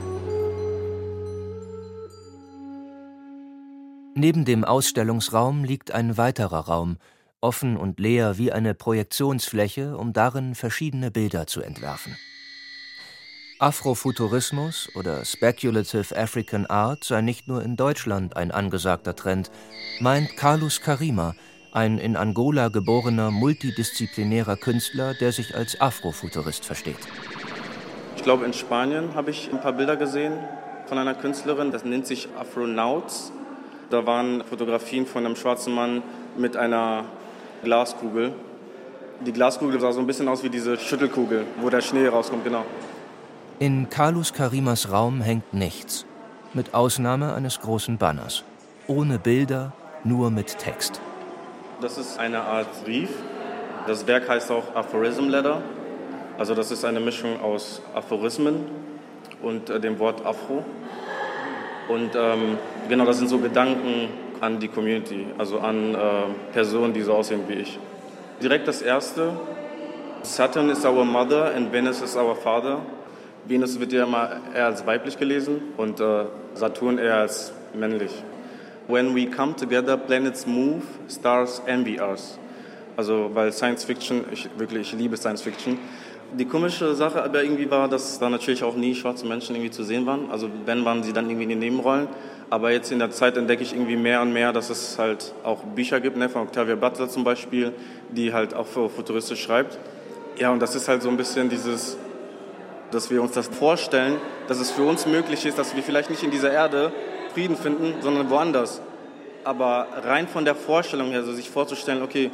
[4.15, 6.97] Neben dem Ausstellungsraum liegt ein weiterer Raum,
[7.41, 12.17] offen und leer wie eine Projektionsfläche, um darin verschiedene Bilder zu entwerfen.
[13.61, 19.51] Afrofuturismus oder Speculative African Art sei nicht nur in Deutschland ein angesagter Trend,
[19.99, 21.35] meint Carlos Karima,
[21.73, 26.99] ein in Angola geborener multidisziplinärer Künstler, der sich als Afrofuturist versteht.
[28.15, 30.39] Ich glaube, in Spanien habe ich ein paar Bilder gesehen
[30.85, 33.33] von einer Künstlerin, das nennt sich Afronauts.
[33.89, 36.01] Da waren Fotografien von einem schwarzen Mann
[36.37, 37.03] mit einer
[37.65, 38.31] Glaskugel.
[39.19, 42.63] Die Glaskugel sah so ein bisschen aus wie diese Schüttelkugel, wo der Schnee rauskommt, genau.
[43.61, 46.05] In Carlos Karimas Raum hängt nichts,
[46.53, 48.45] mit Ausnahme eines großen Banners.
[48.87, 49.73] Ohne Bilder,
[50.05, 51.01] nur mit Text.
[51.81, 53.09] Das ist eine Art Brief.
[53.85, 55.61] Das Werk heißt auch Aphorism Letter.
[56.37, 58.63] Also das ist eine Mischung aus Aphorismen
[59.41, 60.63] und äh, dem Wort Afro.
[61.89, 64.07] Und ähm, genau, das sind so Gedanken
[64.39, 65.97] an die Community, also an äh,
[66.53, 67.77] Personen, die so aussehen wie ich.
[68.41, 69.33] Direkt das erste,
[70.21, 72.79] Saturn is our mother and Venus is our father.
[73.45, 78.11] Venus wird ja immer eher als weiblich gelesen und äh, Saturn eher als männlich.
[78.87, 82.39] When we come together, planets move, stars envy us.
[82.97, 85.77] Also, weil Science Fiction, ich wirklich, ich liebe Science Fiction.
[86.37, 89.83] Die komische Sache aber irgendwie war, dass da natürlich auch nie schwarze Menschen irgendwie zu
[89.83, 90.29] sehen waren.
[90.29, 92.07] Also, wenn waren sie dann irgendwie in den Nebenrollen.
[92.49, 95.63] Aber jetzt in der Zeit entdecke ich irgendwie mehr und mehr, dass es halt auch
[95.63, 97.73] Bücher gibt, ne, von Octavia Butler zum Beispiel,
[98.09, 99.77] die halt auch für futuristisch schreibt.
[100.37, 101.95] Ja, und das ist halt so ein bisschen dieses,
[102.91, 106.23] dass wir uns das vorstellen, dass es für uns möglich ist, dass wir vielleicht nicht
[106.23, 106.91] in dieser Erde
[107.33, 108.81] Frieden finden, sondern woanders.
[109.43, 112.31] Aber rein von der Vorstellung her, also sich vorzustellen, okay,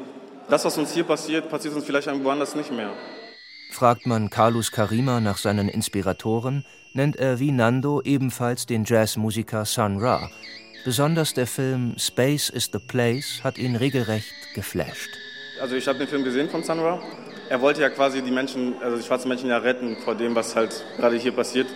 [0.50, 2.92] das, was uns hier passiert, passiert uns vielleicht woanders nicht mehr.
[3.72, 10.00] Fragt man Carlos Karima nach seinen Inspiratoren, nennt er wie Nando ebenfalls den Jazzmusiker Sun
[10.00, 10.30] Ra.
[10.86, 15.10] Besonders der Film Space is the Place hat ihn regelrecht geflasht.
[15.60, 17.02] Also ich habe den Film gesehen von Sun Ra.
[17.50, 20.56] Er wollte ja quasi die Menschen, also die schwarzen Menschen ja retten vor dem, was
[20.56, 21.68] halt gerade hier passiert.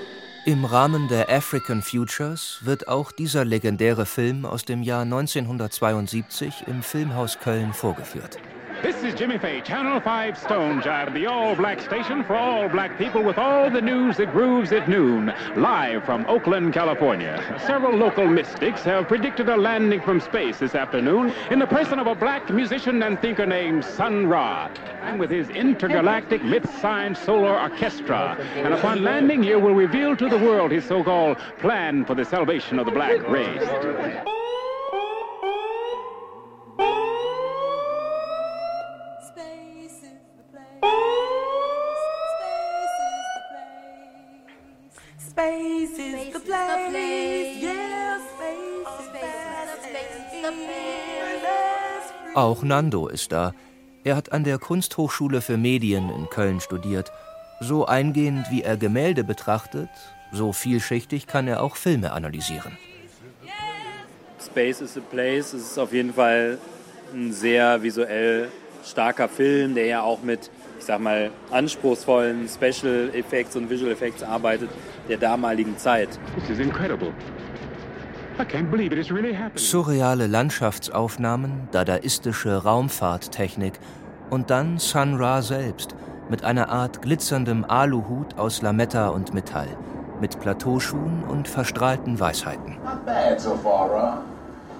[0.45, 6.81] Im Rahmen der African Futures wird auch dieser legendäre Film aus dem Jahr 1972 im
[6.81, 8.39] Filmhaus Köln vorgeführt.
[8.81, 13.21] This is Jimmy Faye, Channel 5 Stone Jive, the all-black station for all black people
[13.21, 17.43] with all the news that grooves at noon, live from Oakland, California.
[17.67, 22.07] Several local mystics have predicted a landing from space this afternoon in the person of
[22.07, 24.69] a black musician and thinker named Sun Ra,
[25.01, 28.37] and with his intergalactic myth-science solar orchestra.
[28.55, 32.79] And upon landing here will reveal to the world his so-called plan for the salvation
[32.79, 34.48] of the black race.
[45.41, 47.57] Is the place.
[47.57, 49.07] Yeah, space is
[50.41, 52.35] the place.
[52.35, 53.53] Auch Nando ist da.
[54.03, 57.11] Er hat an der Kunsthochschule für Medien in Köln studiert.
[57.59, 59.89] So eingehend wie er Gemälde betrachtet,
[60.31, 62.77] so vielschichtig kann er auch Filme analysieren.
[64.39, 66.57] Space is a Place es ist auf jeden Fall
[67.13, 68.49] ein sehr visuell
[68.85, 70.49] starker Film, der ja auch mit,
[70.89, 74.71] sag mal, anspruchsvollen Special Effects und Visual Effects arbeitet
[75.07, 76.09] der damaligen Zeit.
[76.35, 77.13] This is incredible.
[78.39, 79.59] I can't believe it is really happening.
[79.59, 83.73] Surreale Landschaftsaufnahmen, dadaistische Raumfahrttechnik
[84.31, 85.93] und dann Sun Ra selbst
[86.27, 89.67] mit einer Art glitzerndem Aluhut aus Lametta und Metall,
[90.19, 92.77] mit Plateauschuhen und verstrahlten Weisheiten.
[92.83, 94.23] Not bad so far, Ra.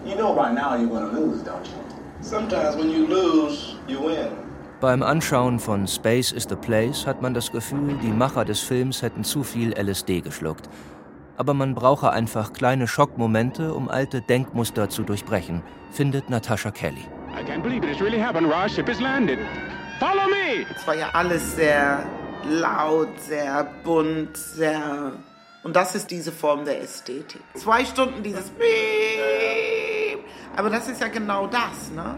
[0.04, 1.78] You know by now you're gonna lose, don't you?
[2.22, 4.49] Sometimes when you lose, you win.
[4.82, 9.02] Beim Anschauen von Space is the Place hat man das Gefühl, die Macher des Films
[9.02, 10.70] hätten zu viel LSD geschluckt.
[11.36, 17.06] Aber man brauche einfach kleine Schockmomente, um alte Denkmuster zu durchbrechen, findet Natasha Kelly.
[17.38, 18.50] I can't believe it is really happened.
[18.50, 19.40] Ra, ship has landed.
[20.00, 20.66] Follow me!
[20.74, 22.06] Es war ja alles sehr
[22.50, 25.12] laut, sehr bunt, sehr.
[25.64, 27.42] Und das ist diese Form der Ästhetik.
[27.56, 30.24] Zwei Stunden dieses Beep.
[30.56, 32.16] Aber das ist ja genau das, ne?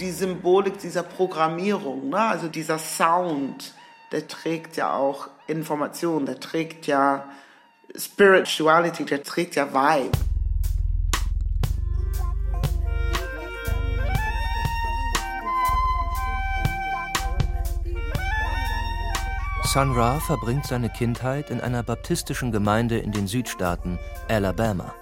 [0.00, 2.18] Die Symbolik dieser Programmierung, ne?
[2.18, 3.74] Also dieser Sound,
[4.12, 7.24] der trägt ja auch Information, der trägt ja
[7.96, 10.12] Spirituality, der trägt ja Vibe.
[19.64, 24.94] Sun Ra verbringt seine Kindheit in einer baptistischen Gemeinde in den Südstaaten, Alabama.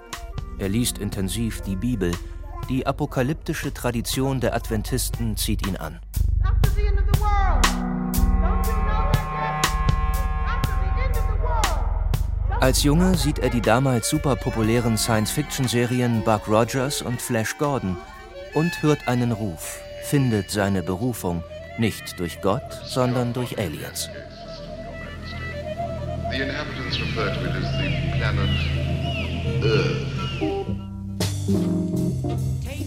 [0.58, 2.12] Er liest intensiv die Bibel.
[2.68, 6.00] Die apokalyptische Tradition der Adventisten zieht ihn an.
[12.60, 17.96] Als Junge sieht er die damals super populären Science-Fiction-Serien Buck Rogers und Flash Gordon
[18.54, 21.44] und hört einen Ruf, findet seine Berufung,
[21.78, 24.08] nicht durch Gott, sondern durch Aliens.
[26.32, 28.50] The inhabitants refer to it as the planet
[29.62, 30.16] Earth.
[32.64, 32.86] Take.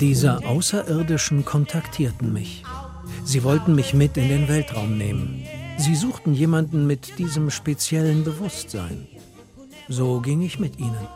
[0.00, 2.62] Diese Außerirdischen kontaktierten mich.
[3.24, 5.42] Sie wollten mich mit in den Weltraum nehmen.
[5.76, 9.08] Sie suchten jemanden mit diesem speziellen Bewusstsein.
[9.88, 11.08] So ging ich mit ihnen.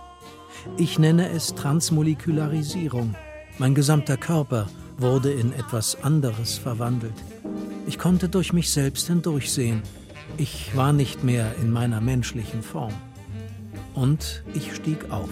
[0.76, 3.14] Ich nenne es Transmolekularisierung.
[3.58, 4.66] Mein gesamter Körper
[4.98, 7.14] wurde in etwas anderes verwandelt.
[7.86, 9.82] Ich konnte durch mich selbst hindurchsehen.
[10.36, 12.94] Ich war nicht mehr in meiner menschlichen Form.
[13.94, 15.30] Und ich stieg auf.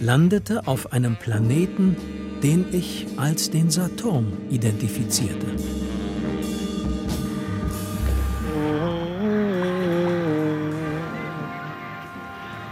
[0.00, 1.96] Landete auf einem Planeten,
[2.42, 5.46] den ich als den Saturn identifizierte.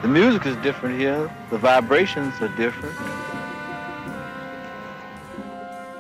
[0.03, 1.31] The music is different here.
[1.51, 2.93] The vibrations are different.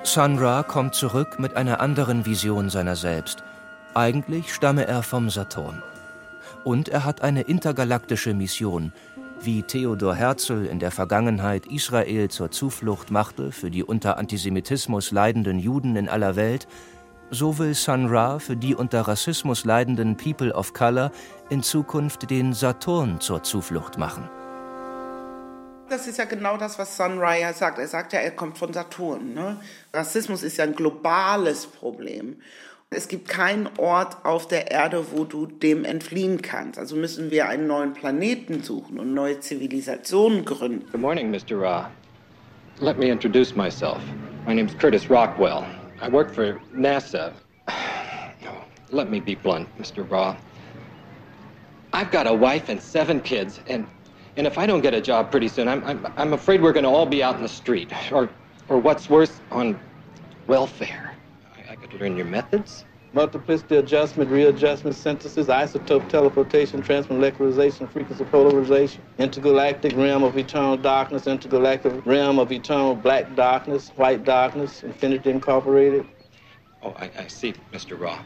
[0.03, 3.45] Sun Ra kommt zurück mit einer anderen Vision seiner selbst.
[3.95, 5.83] Eigentlich stamme er vom Saturn.
[6.65, 8.91] Und er hat eine intergalaktische Mission.
[9.43, 15.59] Wie Theodor Herzl in der Vergangenheit Israel zur Zuflucht machte für die unter Antisemitismus leidenden
[15.59, 16.67] Juden in aller Welt,
[17.31, 21.11] so will Sun Ra für die unter Rassismus leidenden People of Color
[21.51, 24.27] in Zukunft den Saturn zur Zuflucht machen.
[25.91, 27.79] Das ist ja genau das, was Sun Ra ja sagt.
[27.79, 29.35] Er sagt ja, er kommt von Saturn.
[29.35, 29.61] Ne?
[29.93, 32.41] Rassismus ist ja ein globales Problem.
[32.95, 36.79] Es gibt keinen Ort auf der Erde, wo du dem entfliehen kannst.
[36.79, 40.91] Also müssen wir einen neuen Planeten suchen und neue Zivilisationen gründen.
[40.93, 41.59] Good morning, Mr.
[41.59, 41.91] Ra.
[42.81, 44.01] Let me introduce myself.
[44.47, 45.65] My name's Curtis Rockwell.
[46.03, 47.33] I work for NASA.
[48.91, 50.09] Let me be blunt, Mr.
[50.11, 50.37] Ra.
[51.95, 53.87] I've got a wife and seven kids, and
[54.37, 56.85] and if I don't get a job pretty soon, I'm I'm, I'm afraid we're going
[56.85, 58.29] to all be out in the street, or
[58.69, 59.79] or what's worse, on
[60.47, 61.12] welfare.
[61.93, 62.85] I, I learn your methods.
[63.15, 72.07] Multiplicity adjustment, readjustment synthesis, isotope teleportation, transmolecularization, frequency polarization, intergalactic realm of eternal darkness, intergalactic
[72.07, 76.07] realm of eternal black darkness, white darkness, Infinity Incorporated.
[76.83, 78.01] Oh, I, I see, Mr.
[78.01, 78.23] Ra.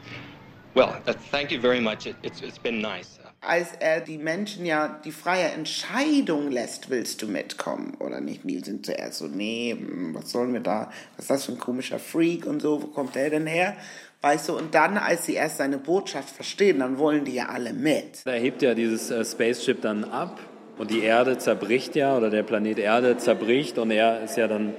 [0.74, 2.06] Well, uh, thank you very much.
[2.06, 3.15] It, it's it's been nice.
[3.40, 8.40] Als er die Menschen ja die freie Entscheidung lässt, willst du mitkommen oder nicht?
[8.44, 10.90] Die sind zuerst so, nee, hm, was sollen wir da?
[11.16, 12.82] Was ist das für ein komischer Freak und so?
[12.82, 13.76] Wo kommt der denn her?
[14.22, 17.72] Weißt du, und dann, als sie erst seine Botschaft verstehen, dann wollen die ja alle
[17.72, 18.24] mit.
[18.24, 20.40] Da hebt ja dieses äh, Spaceship dann ab
[20.78, 24.74] und die Erde zerbricht ja oder der Planet Erde zerbricht und er ist ja dann,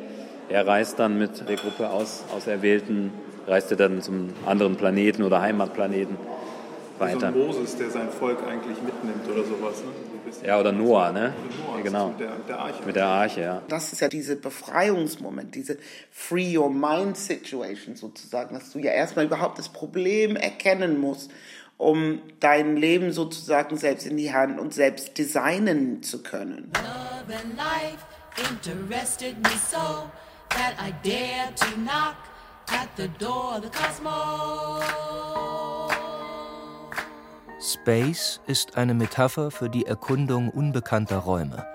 [0.50, 3.12] er reist dann mit der Gruppe aus, erwählten
[3.48, 6.18] reist er dann zum anderen Planeten oder Heimatplaneten
[7.00, 7.32] weiter.
[7.34, 9.84] So Moses, der sein Volk eigentlich mitnimmt oder sowas.
[9.84, 10.48] Ne?
[10.48, 11.34] Ja, oder Noah, ne?
[11.66, 12.10] Noah, genau.
[12.10, 12.84] Mit der, mit der Arche.
[12.86, 13.62] Mit der Arche, ja.
[13.68, 15.78] Das ist ja diese Befreiungsmoment, diese
[16.12, 21.32] Free Your Mind Situation sozusagen, dass du ja erstmal überhaupt das Problem erkennen musst,
[21.78, 26.72] um dein Leben sozusagen selbst in die Hand und selbst designen zu können.
[26.76, 28.04] Love and life
[28.38, 30.10] interested me so
[30.50, 32.16] that I dared to knock
[32.70, 34.84] at the door of the cosmos.
[37.60, 41.66] Space ist eine Metapher für die Erkundung unbekannter Räume.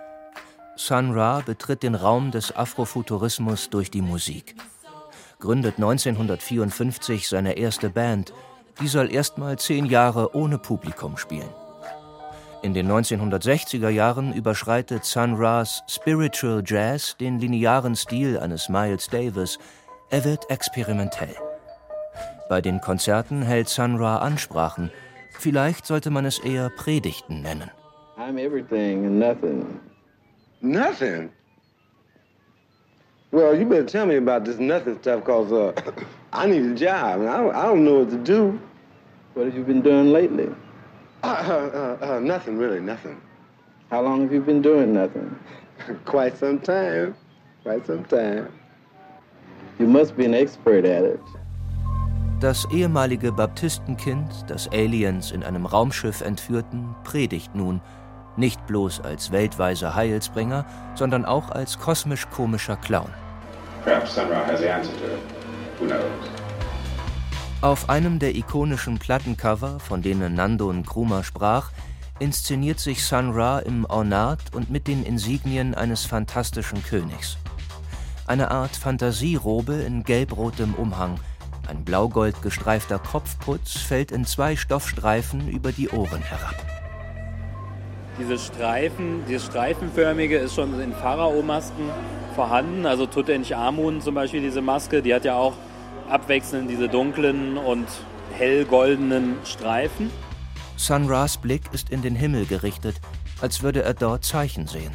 [0.77, 4.55] Sun Ra betritt den Raum des Afrofuturismus durch die Musik.
[5.41, 8.33] Gründet 1954 seine erste Band,
[8.81, 11.51] die soll erstmal zehn Jahre ohne Publikum spielen.
[12.63, 19.59] In den 1960er Jahren überschreitet Sun Ra's Spiritual Jazz den linearen Stil eines Miles Davis.
[20.11, 21.35] Er wird experimentell.
[22.49, 24.93] Bei den Konzerten hält Sun Ra Ansprachen.
[25.39, 27.71] Vielleicht sollte man es eher Predigten nennen.
[28.17, 29.81] I'm everything and nothing.
[30.61, 31.31] Nothing?
[33.33, 35.73] Well, you better tell me about this nothing stuff, because uh,
[36.33, 38.61] I need a job, and I don't, I don't know what to do.
[39.35, 40.49] What have you been doing lately?
[41.23, 43.21] Uh, uh, uh, nothing, really, nothing.
[43.91, 45.39] How long have you been doing nothing?
[46.05, 47.15] Quite some time.
[47.63, 48.53] Quite some time.
[49.79, 51.21] You must be an expert at it.
[52.43, 57.81] Das ehemalige Baptistenkind, das Aliens in einem Raumschiff entführten, predigt nun,
[58.37, 60.67] nicht bloß als weltweiser Heilsbringer,
[60.97, 63.11] sondern auch als kosmisch-komischer Clown.
[67.61, 71.71] Auf einem der ikonischen Plattencover, von denen Nando Nkrumah sprach,
[72.19, 77.37] inszeniert sich Sun Ra im Ornat und mit den Insignien eines fantastischen Königs.
[78.27, 81.21] Eine Art Fantasierobe in gelbrotem Umhang,
[81.69, 86.55] ein blaugold gestreifter Kopfputz fällt in zwei Stoffstreifen über die Ohren herab.
[88.19, 91.91] Diese Streifen, dieses Streifenförmige ist schon in Pharao-Masken
[92.35, 92.85] vorhanden.
[92.85, 95.55] Also Tutanchamun zum Beispiel, diese Maske, die hat ja auch
[96.09, 97.87] abwechselnd diese dunklen und
[98.37, 100.11] hellgoldenen Streifen.
[100.77, 103.01] Sun Ras Blick ist in den Himmel gerichtet,
[103.41, 104.93] als würde er dort Zeichen sehen.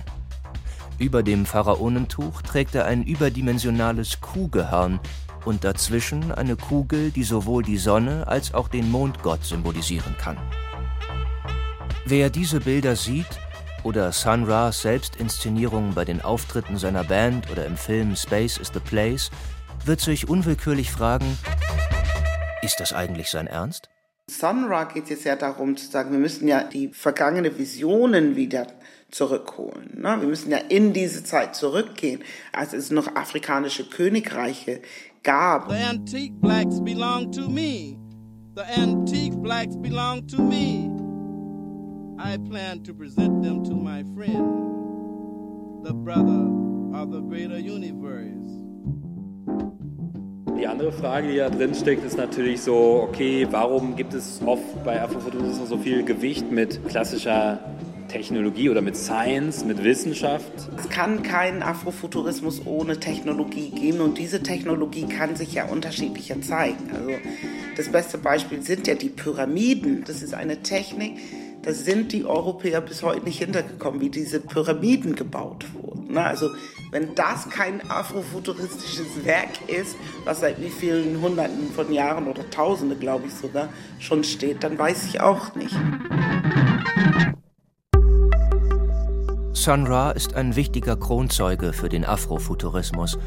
[0.99, 4.99] Über dem Pharaonentuch trägt er ein überdimensionales Kuhgehörn
[5.47, 10.37] und dazwischen eine Kugel, die sowohl die Sonne als auch den Mondgott symbolisieren kann.
[12.05, 13.39] Wer diese Bilder sieht
[13.83, 18.81] oder Sun Ra's Selbstinszenierung bei den Auftritten seiner Band oder im Film Space is the
[18.81, 19.31] Place,
[19.85, 21.37] wird sich unwillkürlich fragen,
[22.61, 23.89] ist das eigentlich sein Ernst?
[24.29, 28.67] Sun Ra geht es ja darum zu sagen, wir müssen ja die vergangene Visionen wieder
[29.09, 30.01] zurückholen.
[30.01, 30.17] Ne?
[30.19, 32.21] Wir müssen ja in diese Zeit zurückgehen,
[32.51, 34.81] als es noch afrikanische Königreiche
[35.27, 35.67] gab.
[35.67, 37.99] The antique blacks belong to me.
[38.55, 40.89] The antique blacks belong to me.
[42.17, 46.47] I plan to present them to my friend, the brother
[46.99, 48.33] of the greater universe.
[50.57, 54.83] Die andere Frage, die da drin steckt, ist natürlich so, okay, warum gibt es oft
[54.83, 57.59] bei Afrofuturismus so viel Gewicht mit klassischer
[58.07, 60.51] Technologie oder mit Science, mit Wissenschaft?
[60.77, 66.91] Es kann keinen Afrofuturismus ohne Technologie geben und diese Technologie kann sich ja unterschiedlicher zeigen.
[66.93, 67.11] Also
[67.75, 70.03] das beste Beispiel sind ja die Pyramiden.
[70.05, 71.17] Das ist eine Technik,
[71.67, 76.13] da sind die Europäer bis heute nicht hintergekommen, wie diese Pyramiden gebaut wurden.
[76.13, 76.23] Ne?
[76.23, 76.51] Also
[76.91, 82.95] wenn das kein afrofuturistisches Werk ist, was seit wie vielen Hunderten von Jahren oder Tausende,
[82.95, 83.67] glaube ich sogar,
[83.99, 85.75] schon steht, dann weiß ich auch nicht.
[89.67, 93.19] Sun Ra ist ein wichtiger Kronzeuge für den Afrofuturismus,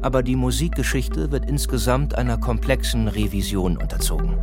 [0.00, 4.38] aber die Musikgeschichte wird insgesamt einer komplexen Revision unterzogen.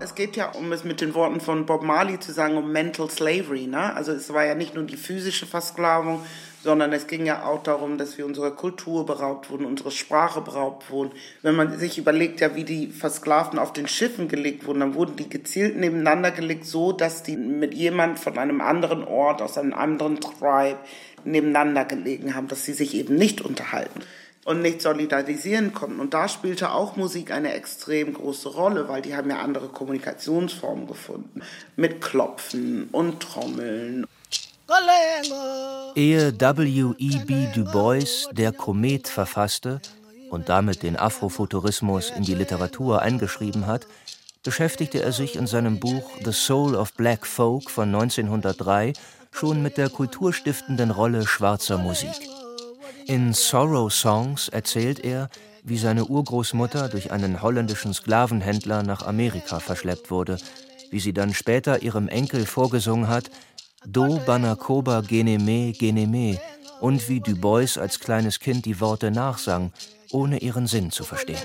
[0.00, 3.10] Es geht ja, um es mit den Worten von Bob Marley zu sagen, um Mental
[3.10, 3.66] Slavery.
[3.66, 3.92] Ne?
[3.92, 6.20] Also es war ja nicht nur die physische Versklavung,
[6.62, 10.90] sondern es ging ja auch darum, dass wir unserer Kultur beraubt wurden, unsere Sprache beraubt
[10.90, 11.12] wurden.
[11.42, 15.16] Wenn man sich überlegt, ja, wie die Versklavten auf den Schiffen gelegt wurden, dann wurden
[15.16, 19.74] die gezielt nebeneinander gelegt, so dass die mit jemand von einem anderen Ort, aus einem
[19.74, 20.78] anderen Tribe
[21.24, 24.00] nebeneinander gelegen haben, dass sie sich eben nicht unterhalten
[24.44, 26.00] und nicht solidarisieren konnten.
[26.00, 30.86] Und da spielte auch Musik eine extrem große Rolle, weil die haben ja andere Kommunikationsformen
[30.86, 31.42] gefunden.
[31.76, 34.06] Mit Klopfen und Trommeln.
[35.94, 37.46] Ehe W.E.B.
[37.54, 39.80] Du Bois der Komet verfasste
[40.30, 43.86] und damit den Afrofuturismus in die Literatur eingeschrieben hat,
[44.44, 48.92] beschäftigte er sich in seinem Buch The Soul of Black Folk von 1903
[49.30, 52.28] schon mit der kulturstiftenden Rolle schwarzer Musik.
[53.06, 55.30] In Sorrow Songs erzählt er,
[55.64, 60.36] wie seine Urgroßmutter durch einen holländischen Sklavenhändler nach Amerika verschleppt wurde,
[60.90, 63.30] wie sie dann später ihrem Enkel vorgesungen hat,
[63.90, 66.38] Do Banakoba Geneme Geneme,
[66.80, 69.72] und wie Du Bois als kleines Kind die Worte nachsang,
[70.10, 71.38] ohne ihren Sinn zu verstehen.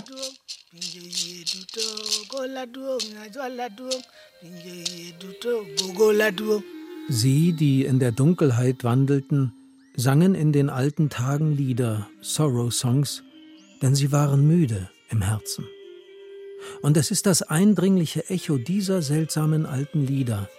[7.09, 9.53] Sie, die in der Dunkelheit wandelten,
[9.95, 13.23] sangen in den alten Tagen Lieder, Sorrow-Songs,
[13.81, 15.65] denn sie waren müde im Herzen.
[16.81, 20.49] Und es ist das eindringliche Echo dieser seltsamen alten Lieder,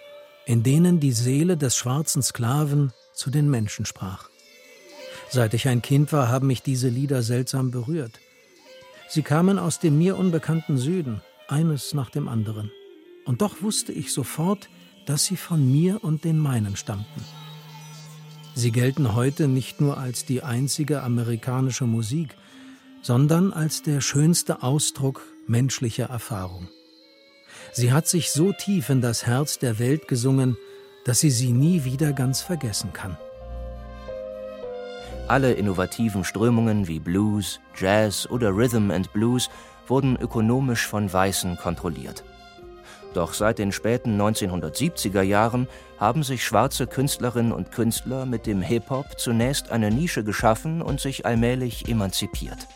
[0.45, 4.29] in denen die Seele des schwarzen Sklaven zu den Menschen sprach.
[5.29, 8.19] Seit ich ein Kind war, haben mich diese Lieder seltsam berührt.
[9.07, 12.71] Sie kamen aus dem mir unbekannten Süden, eines nach dem anderen.
[13.25, 14.69] Und doch wusste ich sofort,
[15.05, 17.23] dass sie von mir und den meinen stammten.
[18.55, 22.35] Sie gelten heute nicht nur als die einzige amerikanische Musik,
[23.01, 26.69] sondern als der schönste Ausdruck menschlicher Erfahrung.
[27.77, 30.55] Sie hat sich so tief in das Herz der Welt gesungen,
[31.03, 33.17] dass sie sie nie wieder ganz vergessen kann.
[35.27, 39.49] Alle innovativen Strömungen wie Blues, Jazz oder Rhythm and Blues
[39.87, 42.23] wurden ökonomisch von Weißen kontrolliert.
[43.13, 45.67] Doch seit den späten 1970er Jahren
[45.99, 51.25] haben sich schwarze Künstlerinnen und Künstler mit dem Hip-Hop zunächst eine Nische geschaffen und sich
[51.25, 52.69] allmählich emanzipiert.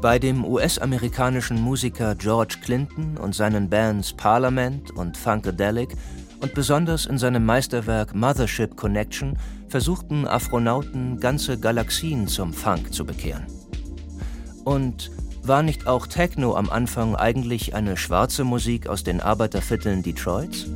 [0.00, 5.96] Bei dem US-amerikanischen Musiker George Clinton und seinen Bands Parliament und Funkadelic
[6.40, 9.36] und besonders in seinem Meisterwerk Mothership Connection
[9.68, 13.46] versuchten Afronauten ganze Galaxien zum Funk zu bekehren.
[14.64, 15.10] Und
[15.42, 20.68] war nicht auch Techno am Anfang eigentlich eine schwarze Musik aus den Arbeitervierteln Detroits?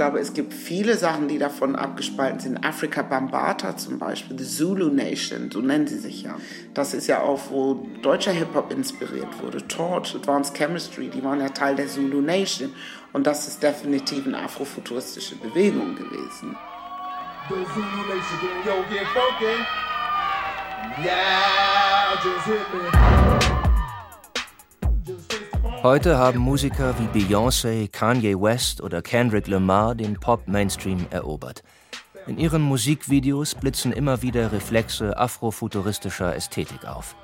[0.00, 2.64] Glaube, es gibt viele Sachen, die davon abgespalten sind.
[2.64, 6.36] Afrika Bambata zum Beispiel, The Zulu Nation, so nennen sie sich ja.
[6.72, 9.58] Das ist ja auch, wo deutscher Hip-Hop inspiriert wurde.
[9.68, 12.72] Torch, Advanced Chemistry, die waren ja Teil der Zulu Nation.
[13.12, 16.56] Und das ist definitiv eine afrofuturistische Bewegung gewesen.
[17.50, 19.66] The Zulu Nation, yo, get funky.
[21.04, 23.69] Yeah, just hit me.
[25.82, 31.62] Heute haben Musiker wie Beyoncé, Kanye West oder Kendrick Lamar den Pop-Mainstream erobert.
[32.26, 37.16] In ihren Musikvideos blitzen immer wieder Reflexe afrofuturistischer Ästhetik auf.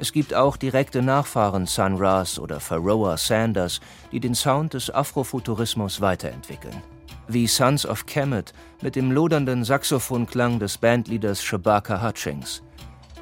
[0.00, 3.78] Es gibt auch direkte Nachfahren Sun Ra oder Pharoah Sanders,
[4.10, 6.82] die den Sound des Afrofuturismus weiterentwickeln.
[7.28, 12.64] Wie Sons of Kemet mit dem lodernden Saxophonklang des Bandleaders Shabaka Hutchings.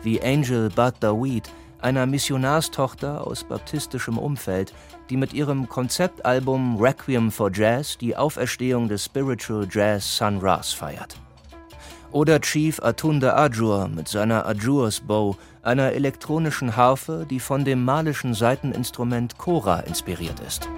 [0.02, 1.50] Wie Angel Bud Daweed
[1.84, 4.72] einer Missionarstochter aus baptistischem Umfeld,
[5.10, 11.16] die mit ihrem Konzeptalbum Requiem for Jazz die Auferstehung des Spiritual Jazz Sun Ras feiert.
[12.10, 18.32] Oder Chief Atunda Ajur mit seiner Ajur's Bow, einer elektronischen Harfe, die von dem malischen
[18.32, 20.68] Saiteninstrument Kora inspiriert ist.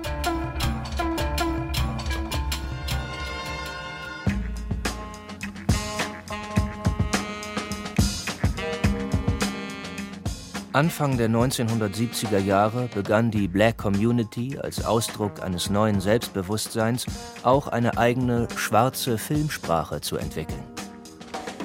[10.77, 17.07] Anfang der 1970er Jahre begann die Black Community als Ausdruck eines neuen Selbstbewusstseins
[17.45, 20.63] auch eine eigene schwarze Filmsprache zu entwickeln.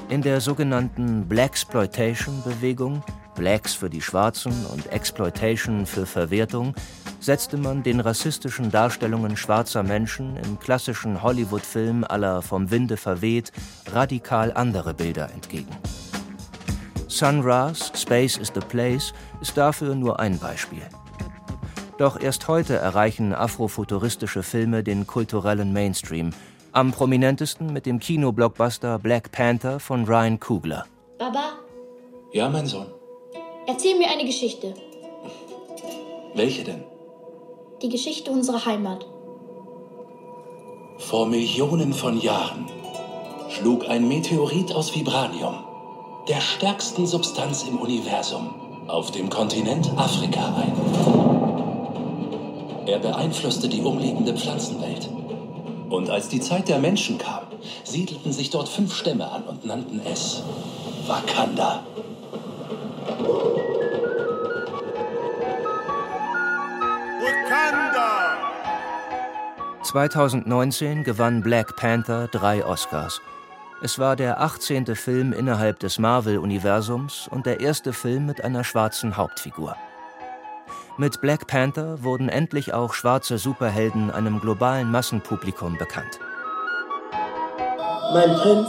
[0.07, 3.03] In der sogenannten Blaxploitation-Bewegung,
[3.35, 6.73] Blacks für die Schwarzen und Exploitation für Verwertung,
[7.19, 13.51] setzte man den rassistischen Darstellungen schwarzer Menschen im klassischen Hollywood-Film aller Vom Winde verweht
[13.91, 15.75] radikal andere Bilder entgegen.
[17.11, 20.81] Sun Ra's Space is the Place ist dafür nur ein Beispiel.
[21.97, 26.29] Doch erst heute erreichen afrofuturistische Filme den kulturellen Mainstream,
[26.71, 30.85] am prominentesten mit dem Kinoblockbuster Black Panther von Ryan Coogler.
[31.19, 31.59] Baba?
[32.31, 32.87] Ja, mein Sohn.
[33.67, 34.73] Erzähl mir eine Geschichte.
[36.33, 36.85] Welche denn?
[37.81, 39.05] Die Geschichte unserer Heimat.
[40.97, 42.69] Vor Millionen von Jahren
[43.49, 45.70] schlug ein Meteorit aus Vibranium
[46.27, 48.53] der stärksten Substanz im Universum,
[48.87, 50.73] auf dem Kontinent Afrika ein.
[52.85, 55.09] Er beeinflusste die umliegende Pflanzenwelt.
[55.89, 57.43] Und als die Zeit der Menschen kam,
[57.83, 60.43] siedelten sich dort fünf Stämme an und nannten es
[61.07, 61.83] Wakanda.
[67.19, 68.37] Wakanda!
[69.83, 73.21] 2019 gewann Black Panther drei Oscars
[73.83, 74.95] es war der 18.
[74.95, 79.75] Film innerhalb des Marvel-Universums und der erste Film mit einer schwarzen Hauptfigur.
[80.97, 86.19] Mit Black Panther wurden endlich auch schwarze Superhelden einem globalen Massenpublikum bekannt.
[88.13, 88.67] Mein Prinz,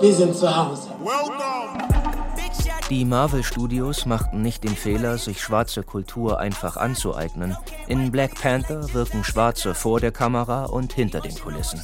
[0.00, 0.90] wir sind zu Hause.
[1.02, 1.51] Welcome.
[2.92, 7.56] Die Marvel Studios machten nicht den Fehler, sich schwarze Kultur einfach anzueignen.
[7.88, 11.82] In Black Panther wirken Schwarze vor der Kamera und hinter den Kulissen,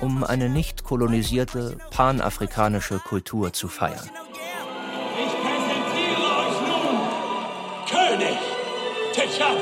[0.00, 4.10] um eine nicht kolonisierte panafrikanische Kultur zu feiern.
[5.24, 6.98] Ich präsentiere euch nun
[7.88, 8.38] König
[9.14, 9.54] T'Challa,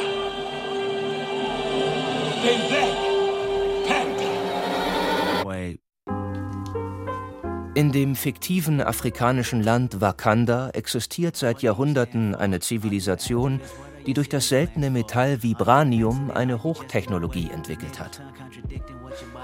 [2.42, 3.07] den Black
[7.78, 13.60] In dem fiktiven afrikanischen Land Wakanda existiert seit Jahrhunderten eine Zivilisation,
[14.04, 18.20] die durch das seltene Metall Vibranium eine Hochtechnologie entwickelt hat.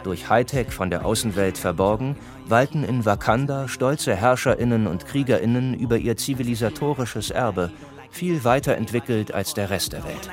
[0.02, 2.16] Durch Hightech von der Außenwelt verborgen,
[2.48, 7.70] walten in Wakanda stolze Herrscherinnen und Kriegerinnen über ihr zivilisatorisches Erbe,
[8.10, 10.28] viel weiterentwickelt als der Rest der Welt.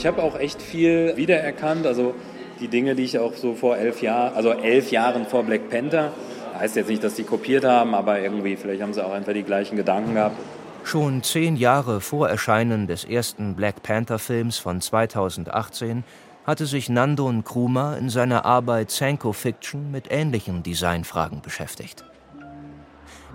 [0.00, 1.86] Ich habe auch echt viel wiedererkannt.
[1.86, 2.14] Also
[2.60, 6.12] die Dinge, die ich auch so vor elf Jahren, also elf Jahren vor Black Panther,
[6.58, 9.42] heißt jetzt nicht, dass die kopiert haben, aber irgendwie, vielleicht haben sie auch einfach die
[9.42, 10.36] gleichen Gedanken gehabt.
[10.84, 16.04] Schon zehn Jahre vor Erscheinen des ersten Black Panther-Films von 2018
[16.46, 22.04] hatte sich Nando Nkrumah in seiner Arbeit Sanko Fiction mit ähnlichen Designfragen beschäftigt.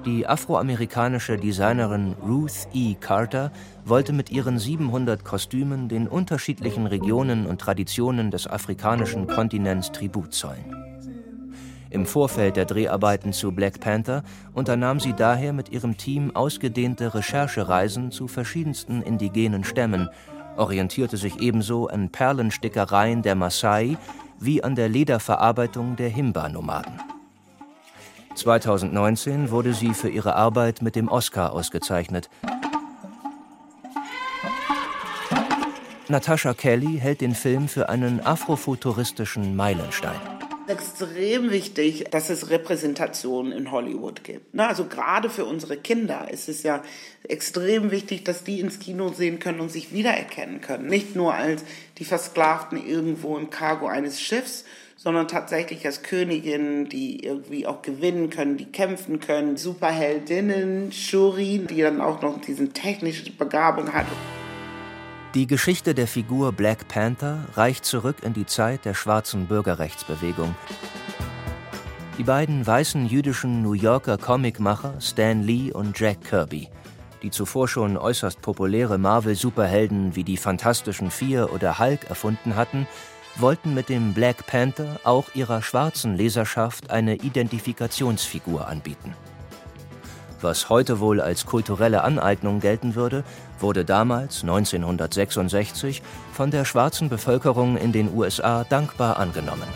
[0.03, 2.95] Die afroamerikanische Designerin Ruth E.
[2.95, 3.51] Carter
[3.85, 10.75] wollte mit ihren 700 Kostümen den unterschiedlichen Regionen und Traditionen des afrikanischen Kontinents Tribut zollen.
[11.89, 14.23] Im Vorfeld der Dreharbeiten zu Black Panther
[14.53, 20.09] unternahm sie daher mit ihrem Team ausgedehnte Recherchereisen zu verschiedensten indigenen Stämmen,
[20.57, 23.97] orientierte sich ebenso an Perlenstickereien der Maasai
[24.39, 27.14] wie an der Lederverarbeitung der Himba-Nomaden.
[28.35, 32.29] 2019 wurde sie für ihre Arbeit mit dem Oscar ausgezeichnet.
[36.07, 40.19] Natasha Kelly hält den Film für einen afrofuturistischen Meilenstein.
[40.67, 44.59] Extrem wichtig, dass es Repräsentation in Hollywood gibt.
[44.59, 46.83] Also gerade für unsere Kinder ist es ja
[47.27, 50.87] extrem wichtig, dass die ins Kino sehen können und sich wiedererkennen können.
[50.87, 51.63] Nicht nur als
[51.99, 54.65] die Versklavten irgendwo im Cargo eines Schiffs,
[54.95, 59.57] sondern tatsächlich als Königin, die irgendwie auch gewinnen können, die kämpfen können.
[59.57, 64.05] Superheldinnen, Shuri, die dann auch noch diese technische Begabung hat.
[65.35, 70.55] Die Geschichte der Figur Black Panther reicht zurück in die Zeit der schwarzen Bürgerrechtsbewegung.
[72.17, 76.69] Die beiden weißen jüdischen New Yorker Comicmacher Stan Lee und Jack Kirby,
[77.21, 82.87] die zuvor schon äußerst populäre Marvel-Superhelden wie die Fantastischen Vier oder Hulk erfunden hatten,
[83.37, 89.13] wollten mit dem Black Panther auch ihrer schwarzen Leserschaft eine Identifikationsfigur anbieten.
[90.41, 93.23] Was heute wohl als kulturelle Aneignung gelten würde,
[93.59, 96.01] wurde damals, 1966,
[96.33, 99.67] von der schwarzen Bevölkerung in den USA dankbar angenommen.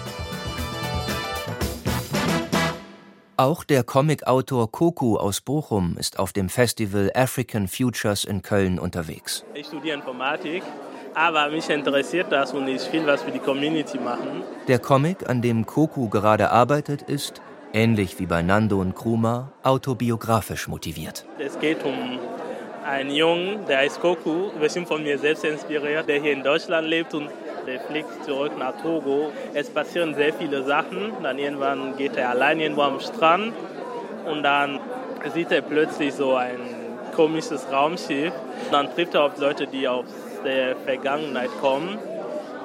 [3.37, 9.45] Auch der Comicautor Koku aus Bochum ist auf dem Festival African Futures in Köln unterwegs.
[9.53, 10.61] Ich studiere Informatik
[11.19, 14.41] aber mich interessiert das und ich will was für die Community machen.
[14.69, 17.41] Der Comic, an dem Koku gerade arbeitet, ist,
[17.73, 21.25] ähnlich wie bei Nando und Kruma, autobiografisch motiviert.
[21.37, 22.19] Es geht um
[22.85, 27.13] einen Jungen, der heißt Koku, bisschen von mir selbst inspiriert, der hier in Deutschland lebt
[27.13, 27.29] und
[27.67, 29.33] der fliegt zurück nach Togo.
[29.53, 31.11] Es passieren sehr viele Sachen.
[31.21, 33.53] Dann irgendwann geht er allein irgendwo am Strand
[34.25, 34.79] und dann
[35.33, 36.61] sieht er plötzlich so ein
[37.13, 38.31] komisches Raumschiff.
[38.71, 40.05] Dann trifft er auf Leute, die auf
[40.43, 41.97] der Vergangenheit kommen,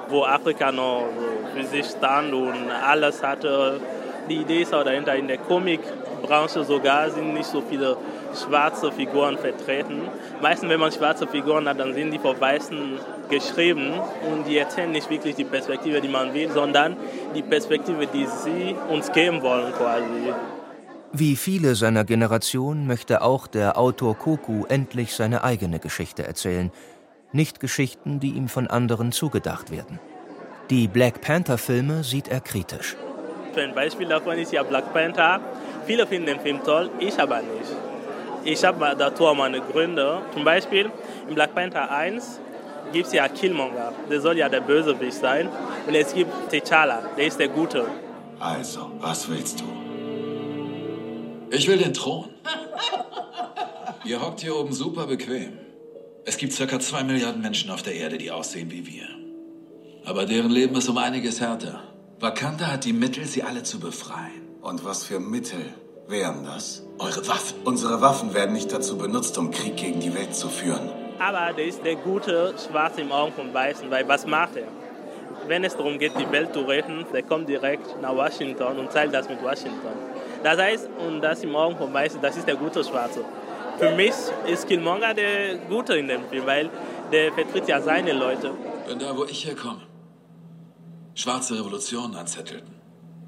[0.09, 3.79] wo Afrika noch so für sich stand und alles hatte.
[4.29, 7.97] Die Idee ist auch dahinter, in der Comicbranche sogar sind nicht so viele
[8.35, 10.01] schwarze Figuren vertreten.
[10.41, 12.99] Meistens, wenn man schwarze Figuren hat, dann sind die vor Weißen
[13.29, 13.93] geschrieben
[14.31, 16.95] und die erzählen nicht wirklich die Perspektive, die man will, sondern
[17.33, 20.33] die Perspektive, die sie uns geben wollen quasi.
[21.13, 26.71] Wie viele seiner Generation möchte auch der Autor Koku endlich seine eigene Geschichte erzählen–
[27.35, 29.99] nicht Geschichten, die ihm von anderen zugedacht werden.
[30.69, 32.95] Die Black Panther-Filme sieht er kritisch.
[33.55, 35.39] Ein Beispiel davon ist ja Black Panther.
[35.85, 37.71] Viele finden den Film toll, ich aber nicht.
[38.43, 40.21] Ich habe dazu meine Gründe.
[40.33, 40.89] Zum Beispiel
[41.27, 42.39] in Black Panther 1
[42.91, 45.49] gibt es ja Killmonger, der soll ja der Bösewicht sein.
[45.87, 47.85] Und es gibt T'Challa, der ist der Gute.
[48.39, 49.65] Also, was willst du?
[51.51, 52.29] Ich will den Thron.
[54.03, 55.64] Ihr hockt hier oben super bequem.
[56.27, 59.07] Es gibt circa zwei Milliarden Menschen auf der Erde, die aussehen wie wir.
[60.05, 61.83] Aber deren Leben ist um einiges härter.
[62.19, 64.41] Wakanda hat die Mittel, sie alle zu befreien.
[64.61, 65.63] Und was für Mittel
[66.07, 66.83] wären das?
[66.97, 67.59] Eure Waffen.
[67.63, 70.89] Unsere Waffen werden nicht dazu benutzt, um Krieg gegen die Welt zu führen.
[71.19, 74.67] Aber der ist der gute Schwarze im Augen vom Weißen, weil was macht er?
[75.47, 79.13] wenn es darum geht, die Welt zu retten, der kommt direkt nach Washington und teilt
[79.13, 79.93] das mit Washington.
[80.43, 83.23] Das heißt, und das im Augen von meisten, das ist der gute Schwarze.
[83.77, 84.13] Für mich
[84.47, 86.69] ist Killmonger der Gute in dem Film, weil
[87.11, 88.51] der vertritt ja seine Leute.
[88.87, 89.81] Wenn da, wo ich herkomme,
[91.13, 92.73] schwarze Revolutionen anzettelten,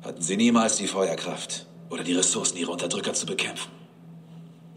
[0.03, 3.71] hatten sie niemals die Feuerkraft oder die Ressourcen, ihre Unterdrücker zu bekämpfen.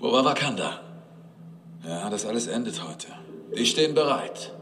[0.01, 0.81] Wo war Wakanda?
[1.87, 3.09] Ja, das alles endet heute.
[3.57, 4.53] Die stehen bereit.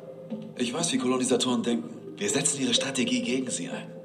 [0.56, 1.94] Ich weiß, wie Kolonisatoren denken.
[2.16, 3.97] Wir setzen ihre Strategie gegen sie ein.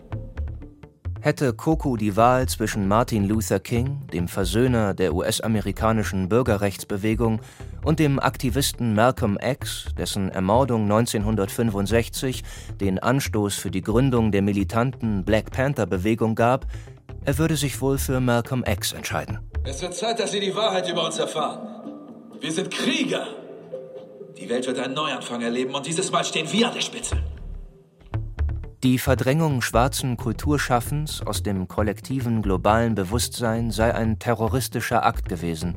[1.23, 7.39] Hätte Koku die Wahl zwischen Martin Luther King, dem Versöhner der US-amerikanischen Bürgerrechtsbewegung,
[7.85, 12.43] und dem Aktivisten Malcolm X, dessen Ermordung 1965
[12.81, 16.65] den Anstoß für die Gründung der militanten Black Panther-Bewegung gab,
[17.23, 19.39] er würde sich wohl für Malcolm X entscheiden.
[19.63, 21.65] Es wird Zeit, dass Sie die Wahrheit über uns erfahren.
[22.41, 23.27] Wir sind Krieger.
[24.37, 27.15] Die Welt wird einen Neuanfang erleben und dieses Mal stehen wir an der Spitze.
[28.83, 35.75] Die Verdrängung schwarzen Kulturschaffens aus dem kollektiven globalen Bewusstsein sei ein terroristischer Akt gewesen,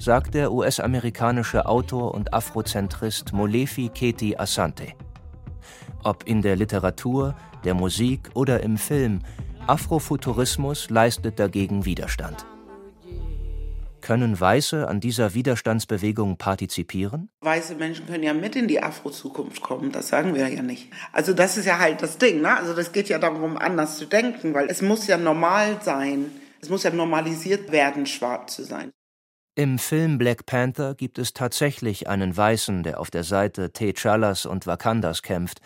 [0.00, 4.88] sagt der US-amerikanische Autor und Afrozentrist Molefi Keti Asante.
[6.02, 9.20] Ob in der Literatur, der Musik oder im Film,
[9.68, 12.44] Afrofuturismus leistet dagegen Widerstand.
[14.10, 17.30] Können Weiße an dieser Widerstandsbewegung partizipieren?
[17.42, 20.88] Weiße Menschen können ja mit in die Afro-Zukunft kommen, das sagen wir ja nicht.
[21.12, 22.56] Also das ist ja halt das Ding, ne?
[22.56, 26.68] Also das geht ja darum, anders zu denken, weil es muss ja normal sein, es
[26.68, 28.90] muss ja normalisiert werden, schwarz zu sein.
[29.54, 34.66] Im Film Black Panther gibt es tatsächlich einen Weißen, der auf der Seite T'Challas und
[34.66, 35.60] Wakandas kämpft,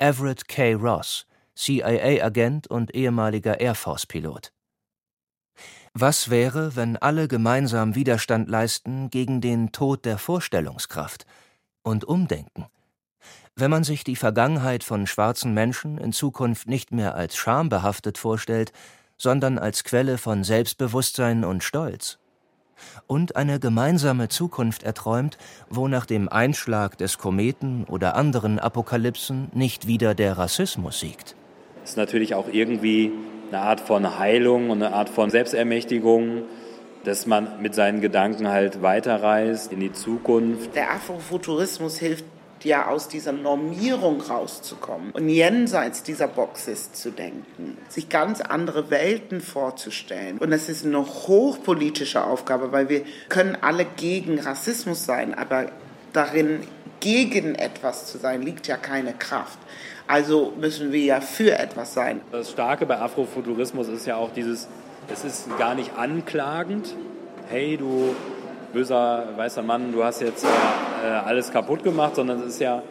[0.00, 0.74] Everett K.
[0.74, 4.50] Ross, CIA-Agent und ehemaliger Air Force-Pilot.
[5.98, 11.24] Was wäre, wenn alle gemeinsam Widerstand leisten gegen den Tod der Vorstellungskraft
[11.82, 12.66] und umdenken?
[13.54, 18.74] Wenn man sich die Vergangenheit von schwarzen Menschen in Zukunft nicht mehr als schambehaftet vorstellt,
[19.16, 22.18] sondern als Quelle von Selbstbewusstsein und Stolz.
[23.06, 25.38] Und eine gemeinsame Zukunft erträumt,
[25.70, 31.34] wo nach dem Einschlag des Kometen oder anderen Apokalypsen nicht wieder der Rassismus siegt.
[31.80, 33.12] Das ist natürlich auch irgendwie
[33.48, 36.42] eine Art von Heilung und eine Art von Selbstermächtigung,
[37.04, 40.74] dass man mit seinen Gedanken halt weiterreist in die Zukunft.
[40.74, 42.24] Der Afrofuturismus hilft
[42.64, 49.40] ja aus dieser Normierung rauszukommen und jenseits dieser Boxes zu denken, sich ganz andere Welten
[49.40, 50.38] vorzustellen.
[50.38, 55.66] Und das ist eine hochpolitische Aufgabe, weil wir können alle gegen Rassismus sein, aber
[56.12, 56.60] darin
[57.00, 59.58] gegen etwas zu sein, liegt ja keine Kraft.
[60.08, 62.20] Also müssen wir ja für etwas sein.
[62.30, 64.68] Das Starke bei Afrofuturismus ist ja auch dieses,
[65.12, 66.94] es ist gar nicht anklagend.
[67.48, 68.14] Hey, du
[68.72, 72.82] böser weißer Mann, du hast jetzt äh, alles kaputt gemacht, sondern es ist ja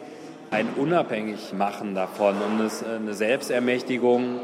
[0.50, 4.40] ein Unabhängigmachen davon und es, äh, eine Selbstermächtigung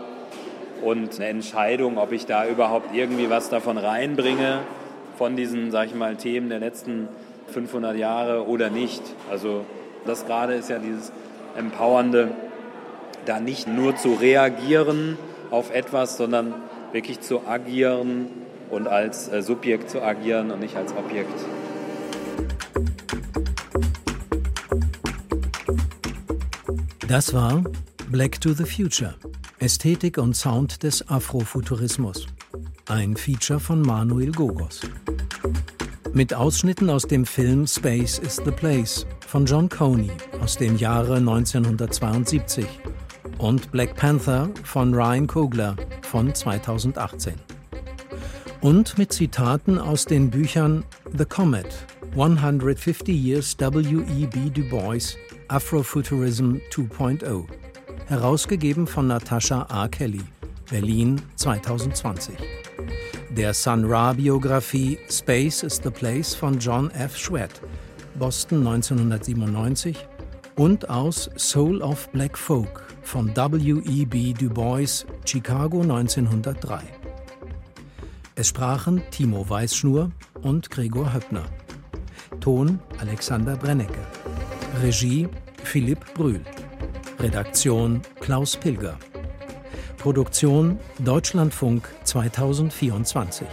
[0.82, 4.60] und eine Entscheidung, ob ich da überhaupt irgendwie was davon reinbringe,
[5.18, 7.08] von diesen, sag ich mal, Themen der letzten
[7.48, 9.02] 500 Jahre oder nicht.
[9.30, 9.66] Also
[10.06, 11.12] das gerade ist ja dieses
[11.56, 12.30] Empowernde,
[13.24, 15.16] da nicht nur zu reagieren
[15.50, 16.54] auf etwas, sondern
[16.92, 18.26] wirklich zu agieren
[18.70, 21.32] und als äh, Subjekt zu agieren und nicht als Objekt.
[27.08, 27.62] Das war
[28.10, 29.14] Black to the Future.
[29.58, 32.26] Ästhetik und Sound des Afrofuturismus.
[32.88, 34.80] Ein Feature von Manuel Gogos.
[36.14, 40.10] Mit Ausschnitten aus dem Film Space is the Place von John Coney
[40.40, 42.66] aus dem Jahre 1972
[43.38, 47.34] und Black Panther von Ryan Coogler von 2018.
[48.60, 50.84] Und mit Zitaten aus den Büchern
[51.16, 51.66] The Comet,
[52.12, 54.50] 150 Years W.E.B.
[54.50, 55.16] Du Bois,
[55.48, 57.44] Afrofuturism 2.0,
[58.06, 59.88] herausgegeben von Natasha A.
[59.88, 60.22] Kelly,
[60.70, 62.36] Berlin 2020.
[63.30, 67.16] Der Sun Ra-Biografie Space is the Place von John F.
[67.16, 67.62] Schwett,
[68.14, 69.96] Boston 1997
[70.56, 74.34] und aus Soul of Black Folk von W.E.B.
[74.34, 76.80] Du Bois, Chicago 1903.
[78.34, 80.10] Es sprachen Timo Weißschnur
[80.42, 81.44] und Gregor Höppner.
[82.40, 84.06] Ton Alexander Brennecke.
[84.82, 85.28] Regie
[85.64, 86.40] Philipp Brühl.
[87.18, 88.98] Redaktion Klaus Pilger.
[89.98, 93.46] Produktion Deutschlandfunk 2024.